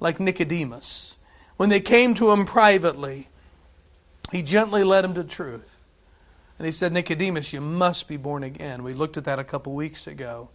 like 0.00 0.20
Nicodemus, 0.20 1.16
when 1.56 1.68
they 1.68 1.80
came 1.80 2.14
to 2.14 2.30
him 2.30 2.44
privately, 2.44 3.28
he 4.32 4.42
gently 4.42 4.84
led 4.84 5.02
them 5.02 5.14
to 5.14 5.24
truth. 5.24 5.82
And 6.58 6.66
he 6.66 6.72
said, 6.72 6.92
Nicodemus, 6.92 7.52
you 7.52 7.60
must 7.60 8.08
be 8.08 8.16
born 8.16 8.44
again. 8.44 8.82
We 8.82 8.94
looked 8.94 9.16
at 9.16 9.24
that 9.24 9.38
a 9.38 9.44
couple 9.44 9.72
weeks 9.72 10.06
ago. 10.06 10.50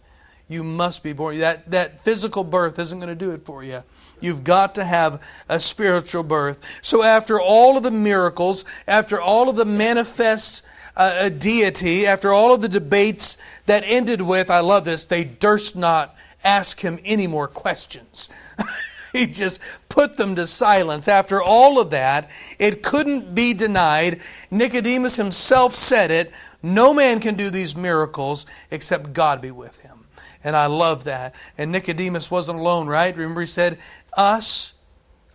You 0.48 0.64
must 0.64 1.02
be 1.02 1.12
born. 1.12 1.38
That, 1.38 1.70
that 1.70 2.02
physical 2.02 2.42
birth 2.42 2.78
isn't 2.78 2.98
going 2.98 3.08
to 3.08 3.14
do 3.14 3.30
it 3.32 3.42
for 3.42 3.62
you. 3.62 3.84
You've 4.20 4.44
got 4.44 4.74
to 4.76 4.84
have 4.84 5.22
a 5.48 5.60
spiritual 5.60 6.22
birth. 6.22 6.60
So, 6.82 7.02
after 7.02 7.40
all 7.40 7.76
of 7.76 7.82
the 7.82 7.90
miracles, 7.90 8.64
after 8.86 9.20
all 9.20 9.48
of 9.48 9.56
the 9.56 9.64
manifest 9.64 10.64
uh, 10.96 11.28
deity, 11.28 12.06
after 12.06 12.32
all 12.32 12.54
of 12.54 12.62
the 12.62 12.68
debates 12.68 13.36
that 13.66 13.82
ended 13.86 14.20
with, 14.20 14.50
I 14.50 14.60
love 14.60 14.84
this, 14.84 15.06
they 15.06 15.24
durst 15.24 15.76
not 15.76 16.14
ask 16.42 16.80
him 16.80 16.98
any 17.04 17.26
more 17.26 17.48
questions. 17.48 18.28
He 19.12 19.26
just 19.26 19.60
put 19.88 20.16
them 20.16 20.36
to 20.36 20.46
silence. 20.46 21.08
After 21.08 21.42
all 21.42 21.80
of 21.80 21.90
that, 21.90 22.30
it 22.58 22.82
couldn't 22.82 23.34
be 23.34 23.54
denied. 23.54 24.20
Nicodemus 24.52 25.16
himself 25.16 25.74
said 25.74 26.10
it 26.10 26.32
no 26.62 26.92
man 26.92 27.20
can 27.20 27.36
do 27.36 27.50
these 27.50 27.74
miracles 27.74 28.44
except 28.70 29.12
God 29.12 29.40
be 29.40 29.50
with 29.50 29.78
him. 29.78 30.06
And 30.42 30.56
I 30.56 30.66
love 30.66 31.04
that. 31.04 31.34
And 31.58 31.70
Nicodemus 31.72 32.30
wasn't 32.30 32.60
alone, 32.60 32.86
right? 32.86 33.14
Remember, 33.14 33.42
he 33.42 33.46
said, 33.46 33.78
Us, 34.14 34.74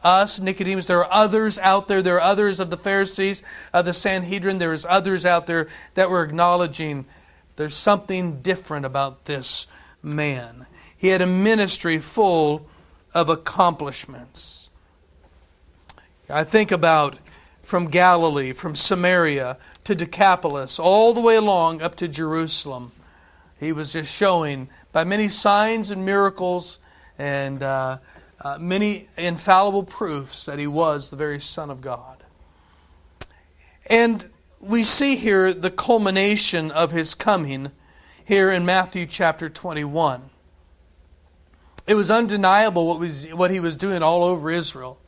us, 0.04 0.40
Nicodemus, 0.40 0.88
there 0.88 1.04
are 1.04 1.12
others 1.12 1.58
out 1.58 1.88
there. 1.88 2.02
There 2.02 2.18
are 2.18 2.22
others 2.22 2.60
of 2.60 2.70
the 2.70 2.78
Pharisees, 2.78 3.42
of 3.74 3.86
the 3.86 3.94
Sanhedrin. 3.94 4.60
There's 4.60 4.86
others 4.86 5.26
out 5.26 5.48
there 5.48 5.68
that 5.96 6.10
were 6.10 6.24
acknowledging 6.24 7.06
there's 7.56 7.74
something 7.74 8.42
different 8.42 8.86
about 8.86 9.26
this 9.26 9.68
man. 10.04 10.68
He 10.98 11.08
had 11.08 11.22
a 11.22 11.28
ministry 11.28 12.00
full 12.00 12.68
of 13.14 13.30
accomplishments. 13.30 14.70
I 16.30 16.44
think 16.44 16.72
about 16.72 17.18
from 17.64 17.88
Galilee, 17.88 18.54
from 18.54 18.76
Samaria 18.76 19.58
to 19.86 19.96
Decapolis, 19.96 20.80
all 20.80 21.14
the 21.14 21.22
way 21.22 21.36
along 21.36 21.82
up 21.82 21.96
to 21.96 22.08
Jerusalem. 22.08 22.92
He 23.60 23.72
was 23.72 23.94
just 23.94 24.14
showing 24.14 24.70
by 24.92 25.04
many 25.04 25.28
signs 25.28 25.92
and 25.92 26.06
miracles 26.06 26.80
and 27.18 27.64
uh, 27.64 27.98
uh, 28.46 28.60
many 28.60 29.08
infallible 29.18 29.82
proofs 29.82 30.46
that 30.46 30.60
he 30.60 30.68
was 30.68 31.10
the 31.10 31.16
very 31.16 31.40
Son 31.40 31.72
of 31.72 31.82
God. 31.82 32.24
And 33.88 34.30
we 34.60 34.84
see 34.84 35.16
here 35.16 35.52
the 35.52 35.72
culmination 35.72 36.70
of 36.70 36.92
his 36.92 37.16
coming 37.16 37.72
here 38.24 38.52
in 38.52 38.64
Matthew 38.64 39.08
chapter 39.08 39.50
21. 39.50 40.30
It 41.88 41.96
was 41.96 42.12
undeniable 42.12 42.86
what, 42.86 43.00
was, 43.00 43.26
what 43.34 43.50
he 43.50 43.60
was 43.60 43.76
doing 43.76 44.04
all 44.04 44.24
over 44.24 44.52
Israel. 44.52 45.00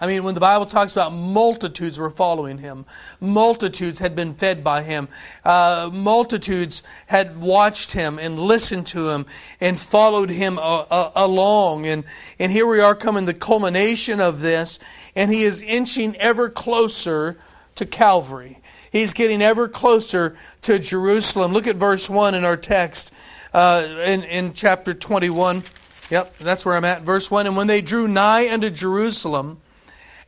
I 0.00 0.06
mean, 0.06 0.24
when 0.24 0.34
the 0.34 0.40
Bible 0.40 0.64
talks 0.64 0.92
about 0.92 1.12
multitudes 1.12 1.98
were 1.98 2.08
following 2.08 2.58
him, 2.58 2.86
multitudes 3.20 3.98
had 3.98 4.16
been 4.16 4.32
fed 4.32 4.64
by 4.64 4.82
him, 4.82 5.08
uh, 5.44 5.90
multitudes 5.92 6.82
had 7.06 7.38
watched 7.38 7.92
him 7.92 8.18
and 8.18 8.38
listened 8.38 8.86
to 8.88 9.10
him 9.10 9.26
and 9.60 9.78
followed 9.78 10.30
him 10.30 10.58
uh, 10.58 10.86
uh, 10.90 11.12
along. 11.14 11.86
And, 11.86 12.04
and 12.38 12.50
here 12.50 12.66
we 12.66 12.80
are 12.80 12.94
coming 12.94 13.26
the 13.26 13.34
culmination 13.34 14.20
of 14.20 14.40
this, 14.40 14.78
and 15.14 15.30
he 15.30 15.42
is 15.42 15.62
inching 15.62 16.16
ever 16.16 16.48
closer 16.48 17.36
to 17.74 17.84
Calvary. 17.84 18.60
He's 18.90 19.12
getting 19.12 19.42
ever 19.42 19.68
closer 19.68 20.36
to 20.62 20.78
Jerusalem. 20.78 21.52
Look 21.52 21.66
at 21.66 21.76
verse 21.76 22.08
1 22.08 22.34
in 22.34 22.44
our 22.44 22.56
text 22.56 23.12
uh, 23.52 23.86
in, 24.04 24.22
in 24.24 24.54
chapter 24.54 24.94
21. 24.94 25.62
Yep, 26.10 26.38
that's 26.38 26.64
where 26.64 26.74
I'm 26.74 26.84
at. 26.84 27.02
Verse 27.02 27.30
1 27.30 27.46
And 27.46 27.56
when 27.56 27.66
they 27.66 27.82
drew 27.82 28.08
nigh 28.08 28.52
unto 28.52 28.70
Jerusalem 28.70 29.60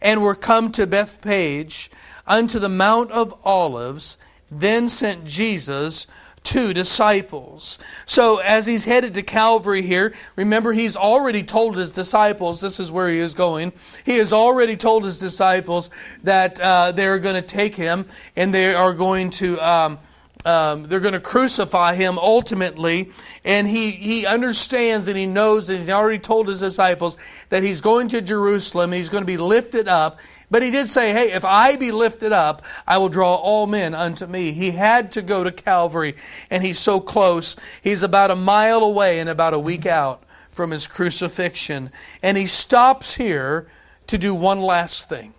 and 0.02 0.22
were 0.22 0.34
come 0.34 0.70
to 0.72 0.86
Bethphage 0.86 1.90
unto 2.26 2.58
the 2.58 2.68
Mount 2.68 3.10
of 3.10 3.34
Olives, 3.44 4.18
then 4.50 4.88
sent 4.88 5.24
Jesus 5.24 6.06
two 6.42 6.74
disciples. 6.74 7.78
So, 8.04 8.38
as 8.38 8.66
he's 8.66 8.84
headed 8.84 9.14
to 9.14 9.22
Calvary 9.22 9.82
here, 9.82 10.12
remember 10.36 10.72
he's 10.72 10.96
already 10.96 11.42
told 11.42 11.76
his 11.76 11.92
disciples 11.92 12.60
this 12.60 12.80
is 12.80 12.90
where 12.90 13.08
he 13.08 13.18
is 13.18 13.34
going. 13.34 13.72
He 14.04 14.18
has 14.18 14.32
already 14.32 14.76
told 14.76 15.04
his 15.04 15.18
disciples 15.18 15.90
that 16.24 16.58
uh, 16.60 16.92
they're 16.92 17.18
going 17.18 17.36
to 17.36 17.42
take 17.42 17.74
him 17.74 18.06
and 18.36 18.52
they 18.52 18.74
are 18.74 18.92
going 18.92 19.30
to. 19.30 19.60
Um, 19.60 19.98
um, 20.44 20.84
they're 20.84 21.00
going 21.00 21.14
to 21.14 21.20
crucify 21.20 21.94
him 21.94 22.18
ultimately. 22.18 23.10
And 23.44 23.66
he, 23.66 23.92
he 23.92 24.26
understands 24.26 25.08
and 25.08 25.16
he 25.16 25.26
knows, 25.26 25.68
and 25.68 25.78
he's 25.78 25.90
already 25.90 26.18
told 26.18 26.48
his 26.48 26.60
disciples 26.60 27.16
that 27.48 27.62
he's 27.62 27.80
going 27.80 28.08
to 28.08 28.20
Jerusalem. 28.20 28.92
he's 28.92 29.08
going 29.08 29.22
to 29.22 29.26
be 29.26 29.36
lifted 29.36 29.88
up. 29.88 30.18
But 30.50 30.62
he 30.62 30.70
did 30.70 30.88
say, 30.88 31.12
Hey, 31.12 31.32
if 31.32 31.44
I 31.44 31.76
be 31.76 31.92
lifted 31.92 32.32
up, 32.32 32.62
I 32.86 32.98
will 32.98 33.08
draw 33.08 33.34
all 33.36 33.66
men 33.66 33.94
unto 33.94 34.26
me. 34.26 34.52
He 34.52 34.72
had 34.72 35.12
to 35.12 35.22
go 35.22 35.44
to 35.44 35.52
Calvary, 35.52 36.14
and 36.50 36.62
he's 36.62 36.78
so 36.78 37.00
close. 37.00 37.56
He's 37.82 38.02
about 38.02 38.30
a 38.30 38.36
mile 38.36 38.82
away 38.82 39.18
and 39.20 39.30
about 39.30 39.54
a 39.54 39.58
week 39.58 39.86
out 39.86 40.22
from 40.50 40.70
his 40.70 40.86
crucifixion. 40.86 41.90
And 42.22 42.36
he 42.36 42.46
stops 42.46 43.14
here 43.14 43.66
to 44.08 44.18
do 44.18 44.34
one 44.34 44.60
last 44.60 45.08
thing. 45.08 45.32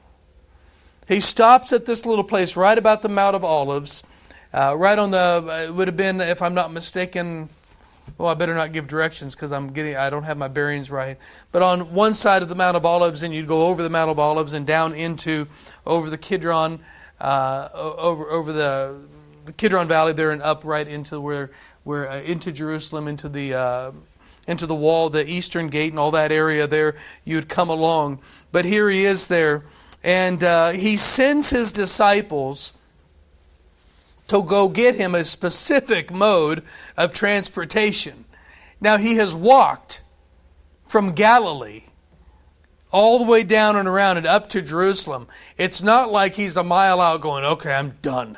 He 1.08 1.20
stops 1.20 1.74
at 1.74 1.86
this 1.86 2.06
little 2.06 2.24
place 2.24 2.56
right 2.56 2.78
about 2.78 3.02
the 3.02 3.10
Mount 3.10 3.36
of 3.36 3.44
Olives 3.44 4.04
uh, 4.54 4.76
right 4.78 5.00
on 5.00 5.12
the, 5.12 5.66
it 5.68 5.74
would 5.74 5.88
have 5.88 5.98
been, 5.98 6.22
if 6.22 6.42
I'm 6.42 6.54
not 6.54 6.72
mistaken, 6.72 7.50
well, 8.18 8.30
I 8.30 8.34
better 8.36 8.54
not 8.54 8.74
give 8.74 8.88
directions 8.88 9.34
because 9.34 9.52
I'm 9.52 9.74
getting, 9.74 9.96
I 9.96 10.10
don't 10.10 10.24
have 10.24 10.38
my 10.38 10.48
bearings 10.48 10.92
right. 10.92 11.18
But 11.52 11.62
on 11.62 11.94
one 11.94 12.14
side 12.14 12.42
of 12.42 12.50
the 12.50 12.56
Mount 12.56 12.78
of 12.78 12.86
Olives, 12.86 13.24
and 13.24 13.34
you'd 13.34 13.48
go 13.48 13.68
over 13.68 13.82
the 13.82 13.90
Mount 13.90 14.12
of 14.12 14.20
Olives 14.20 14.54
and 14.54 14.68
down 14.68 14.94
into, 14.94 15.48
over 15.86 16.10
the 16.10 16.18
Kidron, 16.18 16.80
uh, 17.20 17.70
over 17.74 18.30
over 18.30 18.52
the, 18.52 19.02
the 19.46 19.54
Kidron 19.54 19.88
Valley 19.88 20.14
there 20.14 20.32
and 20.32 20.42
up 20.42 20.66
right 20.66 20.88
into 20.88 21.20
where, 21.20 21.52
where 21.84 22.10
uh, 22.10 22.22
into 22.22 22.52
Jerusalem, 22.52 23.08
into 23.08 23.30
the, 23.30 23.54
uh, 23.54 23.92
into 24.48 24.68
the 24.68 24.76
wall, 24.76 25.10
the 25.10 25.28
eastern 25.28 25.70
gate, 25.70 25.92
and 25.92 26.00
all 26.00 26.12
that 26.12 26.32
area 26.32 26.68
there. 26.68 26.96
You'd 27.24 27.50
come 27.50 27.70
along, 27.70 28.20
but 28.52 28.66
here 28.66 28.90
he 28.90 29.06
is 29.06 29.28
there, 29.30 29.64
and 30.04 30.44
uh, 30.44 30.72
he 30.72 30.98
sends 30.98 31.50
his 31.50 31.72
disciples 31.72 32.74
to 34.28 34.42
go 34.42 34.70
get 34.70 34.96
him 34.96 35.16
a 35.16 35.24
specific 35.24 36.12
mode 36.12 36.64
of 36.98 37.14
transportation. 37.14 38.26
Now, 38.80 38.98
he 38.98 39.16
has 39.16 39.36
walked 39.36 40.02
from 40.86 41.14
Galilee 41.14 41.84
all 42.92 43.18
the 43.18 43.26
way 43.26 43.44
down 43.44 43.76
and 43.76 43.88
around 43.88 44.18
and 44.18 44.28
up 44.28 44.48
to 44.50 44.62
Jerusalem. 44.62 45.28
It's 45.58 45.82
not 45.82 46.12
like 46.12 46.36
he's 46.36 46.56
a 46.56 46.64
mile 46.64 47.02
out 47.02 47.22
going, 47.22 47.44
okay, 47.44 47.74
I'm 47.74 47.92
done. 48.02 48.38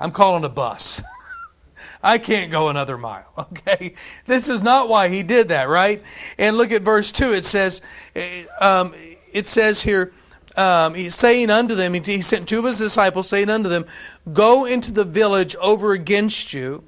I'm 0.00 0.10
calling 0.10 0.44
a 0.44 0.48
bus. 0.48 1.02
I 2.02 2.18
can't 2.18 2.50
go 2.50 2.68
another 2.68 2.98
mile. 2.98 3.30
Okay? 3.54 3.94
This 4.26 4.48
is 4.48 4.62
not 4.62 4.88
why 4.88 5.08
he 5.08 5.22
did 5.22 5.48
that, 5.48 5.68
right? 5.68 6.02
And 6.38 6.56
look 6.56 6.70
at 6.70 6.82
verse 6.82 7.10
2. 7.10 7.32
It 7.32 7.44
says, 7.44 7.80
eh, 8.14 8.44
um, 8.60 8.94
it 9.32 9.46
says 9.46 9.82
here, 9.82 10.12
um, 10.56 10.94
he's 10.94 11.14
saying 11.14 11.50
unto 11.50 11.74
them, 11.74 11.94
he 11.94 12.20
sent 12.20 12.48
two 12.48 12.60
of 12.60 12.64
his 12.64 12.78
disciples, 12.78 13.28
saying 13.28 13.50
unto 13.50 13.68
them, 13.68 13.86
Go 14.32 14.64
into 14.64 14.92
the 14.92 15.04
village 15.04 15.56
over 15.56 15.92
against 15.92 16.52
you, 16.52 16.84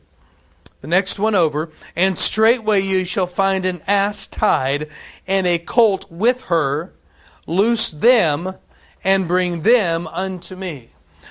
the 0.80 0.86
next 0.86 1.18
one 1.18 1.34
over, 1.34 1.70
and 1.94 2.18
straightway 2.18 2.80
you 2.80 3.04
shall 3.04 3.26
find 3.26 3.66
an 3.66 3.82
ass 3.86 4.26
tied, 4.26 4.88
and 5.26 5.46
a 5.46 5.58
colt 5.58 6.10
with 6.10 6.42
her. 6.42 6.92
Loose 7.48 7.90
them, 7.90 8.54
and 9.04 9.28
bring 9.28 9.62
them 9.62 10.08
unto 10.08 10.56
me. 10.56 10.90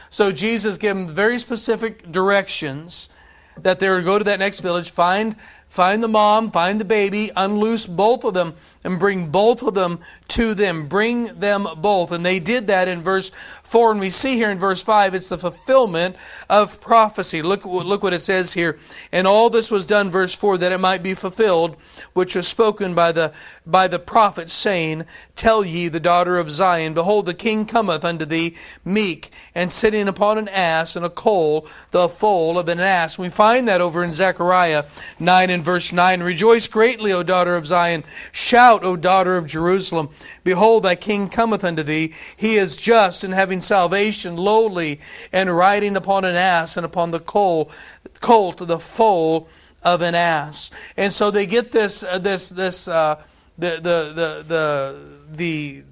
So 0.09 0.31
Jesus 0.31 0.77
gave 0.77 0.95
them 0.95 1.09
very 1.09 1.37
specific 1.39 2.09
directions 2.09 3.09
that 3.57 3.79
they're 3.79 3.99
to 3.99 4.05
go 4.05 4.17
to 4.17 4.23
that 4.23 4.39
next 4.39 4.61
village, 4.61 4.91
find 4.91 5.35
find 5.75 6.01
the 6.01 6.07
mom, 6.07 6.51
find 6.51 6.79
the 6.79 6.85
baby, 6.85 7.29
unloose 7.35 7.85
both 7.85 8.23
of 8.23 8.33
them, 8.33 8.53
and 8.85 8.97
bring 8.97 9.27
both 9.27 9.61
of 9.61 9.73
them 9.73 9.99
to 10.29 10.53
them. 10.53 10.87
Bring 10.87 11.37
them 11.39 11.67
both. 11.77 12.13
And 12.13 12.25
they 12.25 12.39
did 12.39 12.67
that 12.67 12.87
in 12.87 13.01
verse 13.01 13.29
4. 13.63 13.91
And 13.91 13.99
we 13.99 14.09
see 14.09 14.35
here 14.35 14.49
in 14.49 14.57
verse 14.57 14.81
5, 14.81 15.13
it's 15.13 15.27
the 15.27 15.37
fulfillment 15.37 16.15
of 16.49 16.79
prophecy. 16.79 17.41
Look, 17.41 17.65
look 17.65 18.03
what 18.03 18.13
it 18.13 18.21
says 18.21 18.53
here. 18.53 18.79
And 19.11 19.27
all 19.27 19.49
this 19.49 19.69
was 19.69 19.85
done, 19.85 20.09
verse 20.09 20.33
4, 20.33 20.59
that 20.59 20.71
it 20.71 20.79
might 20.79 21.03
be 21.03 21.13
fulfilled, 21.13 21.75
which 22.15 22.33
was 22.33 22.47
spoken 22.47 22.95
by 22.95 23.11
the, 23.11 23.33
by 23.65 23.89
the 23.89 23.99
prophet, 23.99 24.49
saying, 24.49 25.03
Tell 25.35 25.65
ye 25.65 25.89
the 25.89 25.99
daughter 25.99 26.37
of 26.37 26.49
Zion, 26.49 26.93
Behold, 26.93 27.25
the 27.25 27.33
king 27.33 27.65
cometh 27.65 28.05
unto 28.05 28.23
thee, 28.23 28.55
meek, 28.85 29.31
and 29.53 29.69
sitting 29.69 30.07
upon 30.07 30.37
an 30.37 30.47
ass, 30.47 30.95
and 30.95 31.05
a 31.05 31.09
coal, 31.09 31.67
the 31.91 32.07
foal 32.07 32.57
of 32.57 32.69
an 32.69 32.79
ass. 32.79 33.19
We 33.19 33.27
find 33.27 33.67
that 33.67 33.81
over 33.81 34.01
in 34.01 34.13
Zechariah 34.13 34.85
9 35.19 35.49
and 35.49 35.63
verse 35.63 35.91
9. 35.91 36.23
Rejoice 36.23 36.69
greatly, 36.69 37.11
O 37.11 37.21
daughter 37.21 37.57
of 37.57 37.65
Zion. 37.65 38.05
Shout 38.31 38.85
O 38.85 38.95
daughter 38.95 39.35
of 39.35 39.45
Jerusalem. 39.45 40.07
Behold, 40.45 40.83
thy 40.83 40.95
king 40.95 41.27
cometh 41.27 41.65
unto 41.65 41.83
thee. 41.83 42.13
He 42.37 42.55
is 42.55 42.77
just 42.77 43.25
and 43.25 43.33
having 43.33 43.61
salvation, 43.61 44.37
lowly, 44.37 45.01
and 45.33 45.53
riding 45.53 45.97
upon 45.97 46.23
an 46.23 46.35
ass 46.35 46.77
and 46.77 46.85
upon 46.85 47.11
the 47.11 47.19
colt, 47.19 47.75
colt 48.21 48.65
the 48.65 48.79
foal 48.79 49.49
of 49.85 50.01
an 50.01 50.15
ass. 50.15 50.71
And 50.97 51.13
so 51.13 51.31
they 51.31 51.45
get 51.45 51.71
this, 51.71 52.03
uh, 52.03 52.17
this, 52.17 52.49
this, 52.49 52.87
uh, 52.87 53.23
the, 53.57 53.75
the, 53.75 54.43
the, 54.47 55.25
the, 55.31 55.83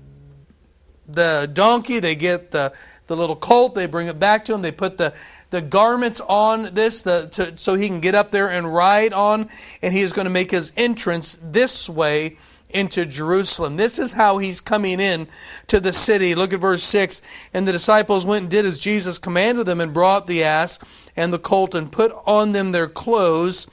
the, 1.07 1.47
donkey, 1.53 1.99
they 1.99 2.15
get 2.15 2.51
the, 2.51 2.73
the 3.07 3.15
little 3.15 3.35
colt, 3.35 3.75
they 3.75 3.85
bring 3.85 4.07
it 4.07 4.19
back 4.19 4.43
to 4.45 4.53
him, 4.53 4.63
they 4.63 4.71
put 4.71 4.97
the, 4.97 5.13
the 5.51 5.61
garments 5.61 6.19
on 6.27 6.73
this 6.73 7.03
the, 7.03 7.27
to, 7.31 7.57
so 7.57 7.75
he 7.75 7.87
can 7.87 7.99
get 7.99 8.15
up 8.15 8.31
there 8.31 8.49
and 8.49 8.73
ride 8.73 9.13
on, 9.13 9.47
and 9.81 9.93
he 9.93 10.01
is 10.01 10.11
going 10.11 10.25
to 10.25 10.31
make 10.31 10.49
his 10.49 10.73
entrance 10.75 11.37
this 11.41 11.87
way 11.87 12.37
into 12.71 13.05
Jerusalem. 13.05 13.77
This 13.77 13.99
is 13.99 14.13
how 14.13 14.39
he's 14.39 14.59
coming 14.59 14.99
in 14.99 15.27
to 15.67 15.79
the 15.79 15.93
city. 15.93 16.33
Look 16.33 16.53
at 16.53 16.59
verse 16.59 16.83
6. 16.83 17.21
And 17.53 17.67
the 17.67 17.71
disciples 17.71 18.25
went 18.25 18.41
and 18.43 18.49
did 18.49 18.65
as 18.65 18.79
Jesus 18.79 19.19
commanded 19.19 19.67
them 19.67 19.79
and 19.79 19.93
brought 19.93 20.25
the 20.25 20.43
ass 20.43 20.79
and 21.15 21.31
the 21.31 21.37
colt 21.37 21.75
and 21.75 21.91
put 21.91 22.11
on 22.25 22.51
them 22.51 22.71
their 22.71 22.87
clothes 22.87 23.67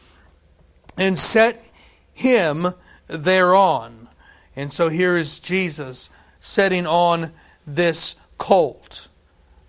and 0.96 1.18
set 1.18 1.64
him 2.12 2.74
thereon. 3.06 4.08
And 4.56 4.72
so 4.72 4.88
here 4.88 5.16
is 5.16 5.40
Jesus 5.40 6.10
setting 6.40 6.86
on 6.86 7.32
this 7.66 8.16
colt, 8.38 9.08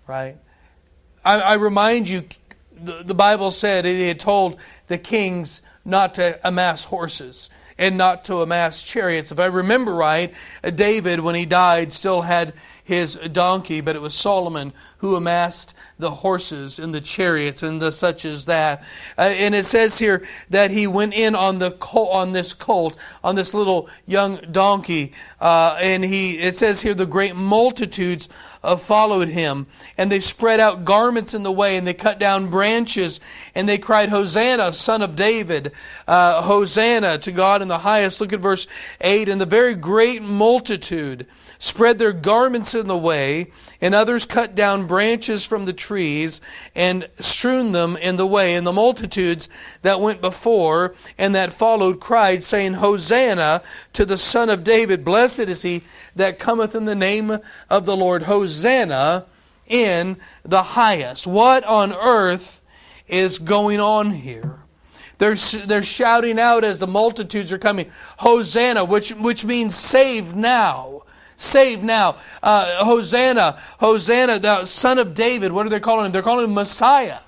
right? 0.06 0.36
I, 1.24 1.40
I 1.40 1.54
remind 1.54 2.08
you, 2.08 2.24
the, 2.72 3.02
the 3.04 3.14
Bible 3.14 3.50
said 3.50 3.86
it 3.86 4.06
had 4.06 4.20
told 4.20 4.58
the 4.88 4.98
kings 4.98 5.62
not 5.84 6.14
to 6.14 6.40
amass 6.46 6.84
horses 6.84 7.48
and 7.82 7.98
not 7.98 8.24
to 8.24 8.36
amass 8.36 8.80
chariots. 8.80 9.32
If 9.32 9.40
I 9.40 9.46
remember 9.46 9.92
right, 9.92 10.32
David, 10.62 11.18
when 11.18 11.34
he 11.34 11.44
died, 11.44 11.92
still 11.92 12.22
had 12.22 12.54
his 12.84 13.16
donkey, 13.16 13.80
but 13.80 13.96
it 13.96 14.00
was 14.00 14.14
Solomon 14.14 14.72
who 14.98 15.16
amassed 15.16 15.74
the 15.98 16.10
horses 16.10 16.78
and 16.78 16.94
the 16.94 17.00
chariots 17.00 17.60
and 17.60 17.82
the 17.82 17.90
such 17.90 18.24
as 18.24 18.44
that. 18.44 18.84
Uh, 19.18 19.22
and 19.22 19.52
it 19.52 19.66
says 19.66 19.98
here 19.98 20.24
that 20.48 20.70
he 20.70 20.86
went 20.86 21.12
in 21.12 21.34
on 21.34 21.58
the 21.58 21.72
col- 21.72 22.10
on 22.10 22.30
this 22.32 22.54
colt, 22.54 22.96
on 23.24 23.34
this 23.34 23.52
little 23.52 23.88
young 24.06 24.36
donkey, 24.52 25.12
uh, 25.40 25.76
and 25.80 26.04
he 26.04 26.38
it 26.38 26.54
says 26.54 26.82
here 26.82 26.94
the 26.94 27.04
great 27.04 27.34
multitudes 27.34 28.28
uh, 28.62 28.76
followed 28.76 29.28
him, 29.28 29.66
and 29.96 30.10
they 30.10 30.20
spread 30.20 30.60
out 30.60 30.84
garments 30.84 31.34
in 31.34 31.42
the 31.42 31.52
way, 31.52 31.76
and 31.76 31.86
they 31.86 31.94
cut 31.94 32.18
down 32.18 32.50
branches, 32.50 33.20
and 33.54 33.68
they 33.68 33.78
cried, 33.78 34.08
Hosanna, 34.08 34.72
son 34.72 35.02
of 35.02 35.16
David, 35.16 35.72
uh, 36.06 36.42
Hosanna 36.42 37.18
to 37.18 37.32
God 37.32 37.62
in 37.62 37.68
the 37.68 37.78
highest. 37.78 38.20
Look 38.20 38.32
at 38.32 38.40
verse 38.40 38.66
8, 39.00 39.28
and 39.28 39.40
the 39.40 39.46
very 39.46 39.74
great 39.74 40.22
multitude 40.22 41.26
spread 41.62 41.96
their 41.96 42.12
garments 42.12 42.74
in 42.74 42.88
the 42.88 42.98
way, 42.98 43.46
and 43.80 43.94
others 43.94 44.26
cut 44.26 44.56
down 44.56 44.84
branches 44.84 45.46
from 45.46 45.64
the 45.64 45.72
trees 45.72 46.40
and 46.74 47.08
strewn 47.20 47.70
them 47.70 47.96
in 47.96 48.16
the 48.16 48.26
way. 48.26 48.56
And 48.56 48.66
the 48.66 48.72
multitudes 48.72 49.48
that 49.82 50.00
went 50.00 50.20
before 50.20 50.96
and 51.16 51.36
that 51.36 51.52
followed 51.52 52.00
cried, 52.00 52.42
saying, 52.42 52.74
Hosanna 52.74 53.62
to 53.92 54.04
the 54.04 54.18
Son 54.18 54.50
of 54.50 54.64
David. 54.64 55.04
Blessed 55.04 55.38
is 55.38 55.62
he 55.62 55.84
that 56.16 56.40
cometh 56.40 56.74
in 56.74 56.84
the 56.84 56.96
name 56.96 57.38
of 57.70 57.86
the 57.86 57.96
Lord. 57.96 58.24
Hosanna 58.24 59.26
in 59.68 60.18
the 60.42 60.64
highest. 60.64 61.28
What 61.28 61.62
on 61.62 61.92
earth 61.92 62.60
is 63.06 63.38
going 63.38 63.78
on 63.78 64.10
here? 64.10 64.58
They're, 65.18 65.36
they're 65.36 65.84
shouting 65.84 66.40
out 66.40 66.64
as 66.64 66.80
the 66.80 66.88
multitudes 66.88 67.52
are 67.52 67.58
coming, 67.58 67.88
Hosanna, 68.16 68.84
which, 68.84 69.12
which 69.12 69.44
means 69.44 69.76
save 69.76 70.34
now. 70.34 71.01
Save 71.42 71.82
now. 71.82 72.14
Uh, 72.40 72.84
Hosanna, 72.84 73.58
Hosanna, 73.80 74.38
the 74.38 74.64
son 74.64 75.00
of 75.00 75.12
David. 75.12 75.50
What 75.50 75.66
are 75.66 75.70
they 75.70 75.80
calling 75.80 76.06
him? 76.06 76.12
They're 76.12 76.22
calling 76.22 76.44
him 76.44 76.54
Messiah. 76.54 77.18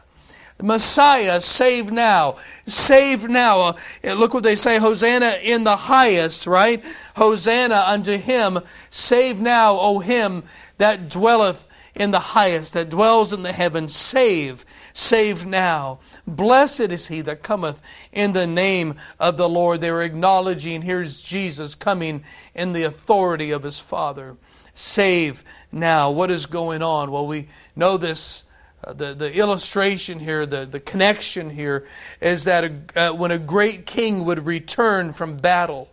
Messiah, 0.63 1.41
save 1.41 1.91
now. 1.91 2.37
Save 2.65 3.29
now. 3.29 3.61
Uh, 3.61 3.75
look 4.15 4.33
what 4.33 4.45
they 4.45 4.55
say 4.55 4.79
Hosanna 4.79 5.39
in 5.43 5.65
the 5.65 5.75
highest, 5.75 6.47
right? 6.47 6.83
Hosanna 7.17 7.83
unto 7.89 8.17
him. 8.17 8.61
Save 8.89 9.41
now, 9.41 9.77
O 9.81 9.99
him 9.99 10.45
that 10.79 11.09
dwelleth 11.11 11.67
in 11.95 12.11
the 12.11 12.19
highest, 12.19 12.75
that 12.75 12.91
dwells 12.91 13.33
in 13.33 13.43
the 13.43 13.53
heavens. 13.53 13.95
Save, 13.95 14.65
save 14.93 15.47
now. 15.47 16.01
Blessed 16.27 16.81
is 16.81 17.09
he 17.09 17.21
that 17.23 17.43
cometh 17.43 17.81
in 18.13 18.33
the 18.33 18.47
name 18.47 18.97
of 19.21 19.37
the 19.37 19.49
Lord. 19.49 19.81
They're 19.81 20.03
acknowledging 20.03 20.83
here's 20.83 21.21
Jesus 21.21 21.75
coming 21.75 22.25
in 22.55 22.73
the 22.73 22.83
authority 22.83 23.51
of 23.51 23.63
his 23.63 23.79
Father. 23.79 24.37
Save 24.75 25.45
now. 25.71 26.11
What 26.11 26.31
is 26.31 26.47
going 26.47 26.83
on? 26.83 27.11
Well, 27.11 27.27
we 27.27 27.49
know 27.77 27.97
this. 27.97 28.45
Uh, 28.83 28.93
the, 28.93 29.15
the 29.15 29.35
illustration 29.39 30.19
here, 30.19 30.45
the, 30.45 30.67
the 30.67 30.81
connection 30.81 31.49
here, 31.49 31.87
is 32.21 32.45
that 32.45 32.65
a, 32.65 33.11
uh, 33.11 33.15
when 33.15 33.31
a 33.31 33.39
great 33.39 33.87
king 33.87 34.25
would 34.25 34.45
return 34.45 35.13
from 35.13 35.37
battle, 35.37 35.89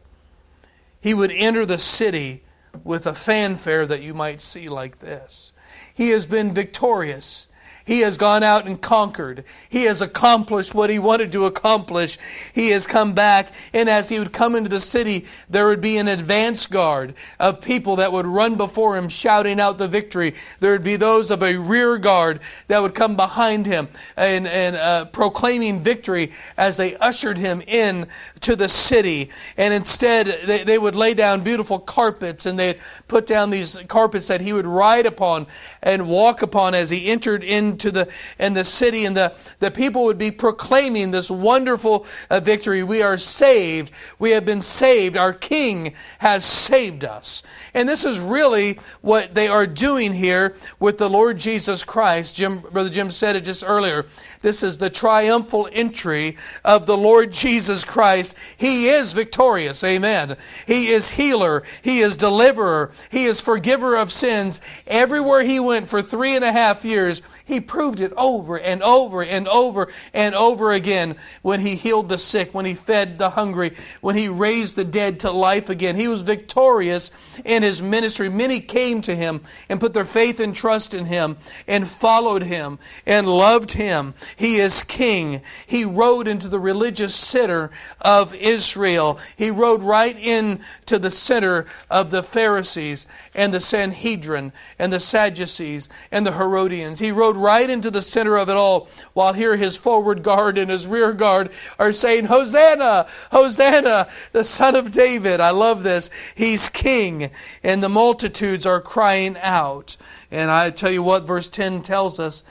he 0.99 1.13
would 1.13 1.31
enter 1.31 1.65
the 1.65 1.77
city 1.77 2.43
with 2.83 3.05
a 3.05 3.13
fanfare 3.13 3.85
that 3.85 4.01
you 4.01 4.13
might 4.13 4.41
see 4.41 4.67
like 4.67 4.99
this. 4.99 5.53
He 5.93 6.09
has 6.09 6.25
been 6.25 6.53
victorious. 6.53 7.47
He 7.85 8.01
has 8.01 8.17
gone 8.17 8.43
out 8.43 8.67
and 8.67 8.79
conquered. 8.79 9.43
He 9.69 9.83
has 9.83 10.01
accomplished 10.01 10.73
what 10.73 10.89
he 10.89 10.99
wanted 10.99 11.31
to 11.31 11.45
accomplish. 11.45 12.17
He 12.53 12.69
has 12.69 12.85
come 12.85 13.13
back, 13.13 13.53
and 13.73 13.89
as 13.89 14.09
he 14.09 14.19
would 14.19 14.33
come 14.33 14.55
into 14.55 14.69
the 14.69 14.79
city, 14.79 15.25
there 15.49 15.67
would 15.67 15.81
be 15.81 15.97
an 15.97 16.07
advance 16.07 16.67
guard 16.67 17.13
of 17.39 17.61
people 17.61 17.97
that 17.97 18.11
would 18.11 18.25
run 18.25 18.55
before 18.55 18.97
him, 18.97 19.09
shouting 19.09 19.59
out 19.59 19.77
the 19.77 19.87
victory. 19.87 20.35
There 20.59 20.71
would 20.71 20.83
be 20.83 20.95
those 20.95 21.31
of 21.31 21.41
a 21.41 21.57
rear 21.57 21.97
guard 21.97 22.39
that 22.67 22.81
would 22.81 22.95
come 22.95 23.15
behind 23.15 23.65
him 23.65 23.89
and, 24.15 24.47
and 24.47 24.75
uh, 24.75 25.05
proclaiming 25.05 25.81
victory 25.81 26.31
as 26.57 26.77
they 26.77 26.95
ushered 26.97 27.37
him 27.37 27.61
in 27.67 28.07
to 28.41 28.55
the 28.55 28.69
city. 28.69 29.29
And 29.57 29.73
instead, 29.73 30.27
they, 30.45 30.63
they 30.63 30.77
would 30.77 30.95
lay 30.95 31.13
down 31.13 31.43
beautiful 31.43 31.79
carpets, 31.79 32.45
and 32.45 32.59
they'd 32.59 32.79
put 33.07 33.25
down 33.25 33.49
these 33.49 33.77
carpets 33.87 34.27
that 34.27 34.41
he 34.41 34.53
would 34.53 34.65
ride 34.65 35.05
upon 35.05 35.47
and 35.81 36.07
walk 36.07 36.41
upon 36.41 36.75
as 36.75 36.89
he 36.89 37.07
entered 37.07 37.43
into 37.71 37.81
to 37.81 37.91
the 37.91 38.11
and 38.37 38.55
the 38.55 38.63
city, 38.63 39.05
and 39.05 39.17
the, 39.17 39.33
the 39.59 39.71
people 39.71 40.05
would 40.05 40.17
be 40.17 40.31
proclaiming 40.31 41.11
this 41.11 41.31
wonderful 41.31 42.05
uh, 42.29 42.39
victory. 42.39 42.83
We 42.83 43.01
are 43.01 43.17
saved. 43.17 43.91
We 44.19 44.31
have 44.31 44.45
been 44.45 44.61
saved. 44.61 45.17
Our 45.17 45.33
King 45.33 45.93
has 46.19 46.45
saved 46.45 47.03
us. 47.03 47.43
And 47.73 47.87
this 47.87 48.05
is 48.05 48.19
really 48.19 48.79
what 49.01 49.33
they 49.33 49.47
are 49.47 49.67
doing 49.67 50.13
here 50.13 50.55
with 50.79 50.97
the 50.97 51.09
Lord 51.09 51.37
Jesus 51.37 51.83
Christ. 51.83 52.35
Jim, 52.35 52.59
Brother 52.59 52.89
Jim 52.89 53.11
said 53.11 53.35
it 53.35 53.43
just 53.43 53.63
earlier. 53.65 54.05
This 54.41 54.63
is 54.63 54.77
the 54.77 54.89
triumphal 54.89 55.69
entry 55.71 56.37
of 56.63 56.85
the 56.85 56.97
Lord 56.97 57.31
Jesus 57.31 57.85
Christ. 57.85 58.35
He 58.57 58.89
is 58.89 59.13
victorious. 59.13 59.83
Amen. 59.83 60.37
He 60.67 60.89
is 60.89 61.11
healer. 61.11 61.63
He 61.81 61.99
is 62.01 62.17
deliverer. 62.17 62.91
He 63.09 63.25
is 63.25 63.41
forgiver 63.41 63.95
of 63.95 64.11
sins. 64.11 64.61
Everywhere 64.87 65.43
he 65.43 65.59
went 65.59 65.89
for 65.89 66.01
three 66.01 66.35
and 66.35 66.43
a 66.43 66.51
half 66.51 66.83
years, 66.83 67.21
he 67.51 67.59
proved 67.59 67.99
it 67.99 68.13
over 68.15 68.57
and 68.57 68.81
over 68.81 69.21
and 69.21 69.45
over 69.49 69.89
and 70.13 70.33
over 70.33 70.71
again 70.71 71.17
when 71.41 71.59
he 71.59 71.75
healed 71.75 72.07
the 72.07 72.17
sick, 72.17 72.53
when 72.53 72.65
he 72.65 72.73
fed 72.73 73.19
the 73.19 73.31
hungry, 73.31 73.75
when 73.99 74.15
he 74.15 74.29
raised 74.29 74.77
the 74.77 74.85
dead 74.85 75.19
to 75.19 75.31
life 75.31 75.69
again. 75.69 75.97
He 75.97 76.07
was 76.07 76.21
victorious 76.21 77.11
in 77.43 77.61
his 77.61 77.81
ministry. 77.81 78.29
Many 78.29 78.61
came 78.61 79.01
to 79.01 79.13
him 79.13 79.41
and 79.67 79.81
put 79.81 79.93
their 79.93 80.05
faith 80.05 80.39
and 80.39 80.55
trust 80.55 80.93
in 80.93 81.05
him 81.05 81.35
and 81.67 81.87
followed 81.87 82.43
him 82.43 82.79
and 83.05 83.27
loved 83.27 83.73
him. 83.73 84.13
He 84.37 84.55
is 84.55 84.83
king. 84.83 85.41
He 85.67 85.83
rode 85.83 86.29
into 86.29 86.47
the 86.47 86.59
religious 86.59 87.13
center 87.13 87.69
of 87.99 88.33
Israel. 88.33 89.19
He 89.35 89.51
rode 89.51 89.83
right 89.83 90.17
into 90.17 90.97
the 90.97 91.11
center 91.11 91.65
of 91.89 92.11
the 92.11 92.23
Pharisees 92.23 93.07
and 93.35 93.53
the 93.53 93.59
Sanhedrin 93.59 94.53
and 94.79 94.93
the 94.93 95.01
Sadducees 95.01 95.89
and 96.13 96.25
the 96.25 96.31
Herodians. 96.31 96.99
He 96.99 97.11
rode 97.11 97.40
right 97.41 97.69
into 97.69 97.91
the 97.91 98.01
center 98.01 98.37
of 98.37 98.49
it 98.49 98.55
all, 98.55 98.87
while 99.13 99.33
here 99.33 99.57
his 99.57 99.75
forward 99.75 100.23
guard 100.23 100.57
and 100.57 100.69
his 100.71 100.87
rear 100.87 101.13
guard 101.13 101.51
are 101.77 101.91
saying, 101.91 102.25
Hosanna, 102.25 103.07
Hosanna, 103.31 104.07
the 104.31 104.43
son 104.43 104.75
of 104.75 104.91
David. 104.91 105.39
I 105.39 105.49
love 105.51 105.83
this. 105.83 106.09
He's 106.35 106.69
king. 106.69 107.31
And 107.63 107.83
the 107.83 107.89
multitudes 107.89 108.65
are 108.65 108.79
crying 108.79 109.37
out. 109.41 109.97
And 110.29 110.49
I 110.49 110.69
tell 110.69 110.91
you 110.91 111.03
what, 111.03 111.27
verse 111.27 111.49
10 111.49 111.81
tells 111.81 112.19
us 112.19 112.43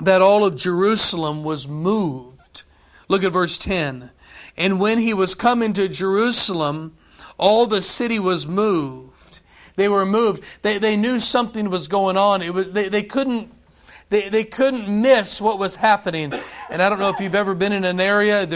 that 0.00 0.20
all 0.20 0.44
of 0.44 0.56
Jerusalem 0.56 1.44
was 1.44 1.68
moved. 1.68 2.64
Look 3.08 3.22
at 3.22 3.32
verse 3.32 3.56
10. 3.58 4.10
And 4.56 4.80
when 4.80 4.98
he 4.98 5.14
was 5.14 5.34
come 5.34 5.62
into 5.62 5.88
Jerusalem, 5.88 6.96
all 7.38 7.66
the 7.66 7.82
city 7.82 8.18
was 8.18 8.46
moved. 8.46 9.40
They 9.76 9.88
were 9.88 10.06
moved. 10.06 10.44
They, 10.62 10.78
they 10.78 10.96
knew 10.96 11.18
something 11.18 11.70
was 11.70 11.88
going 11.88 12.16
on. 12.16 12.42
It 12.42 12.54
was, 12.54 12.72
they, 12.72 12.88
they 12.88 13.02
couldn't 13.02 13.52
they, 14.10 14.28
they 14.28 14.44
couldn't 14.44 14.88
miss 14.88 15.40
what 15.40 15.58
was 15.58 15.76
happening. 15.76 16.32
And 16.70 16.82
I 16.82 16.88
don't 16.88 16.98
know 16.98 17.08
if 17.08 17.20
you've 17.20 17.34
ever 17.34 17.54
been 17.54 17.72
in 17.72 17.84
an 17.84 18.00
area, 18.00 18.46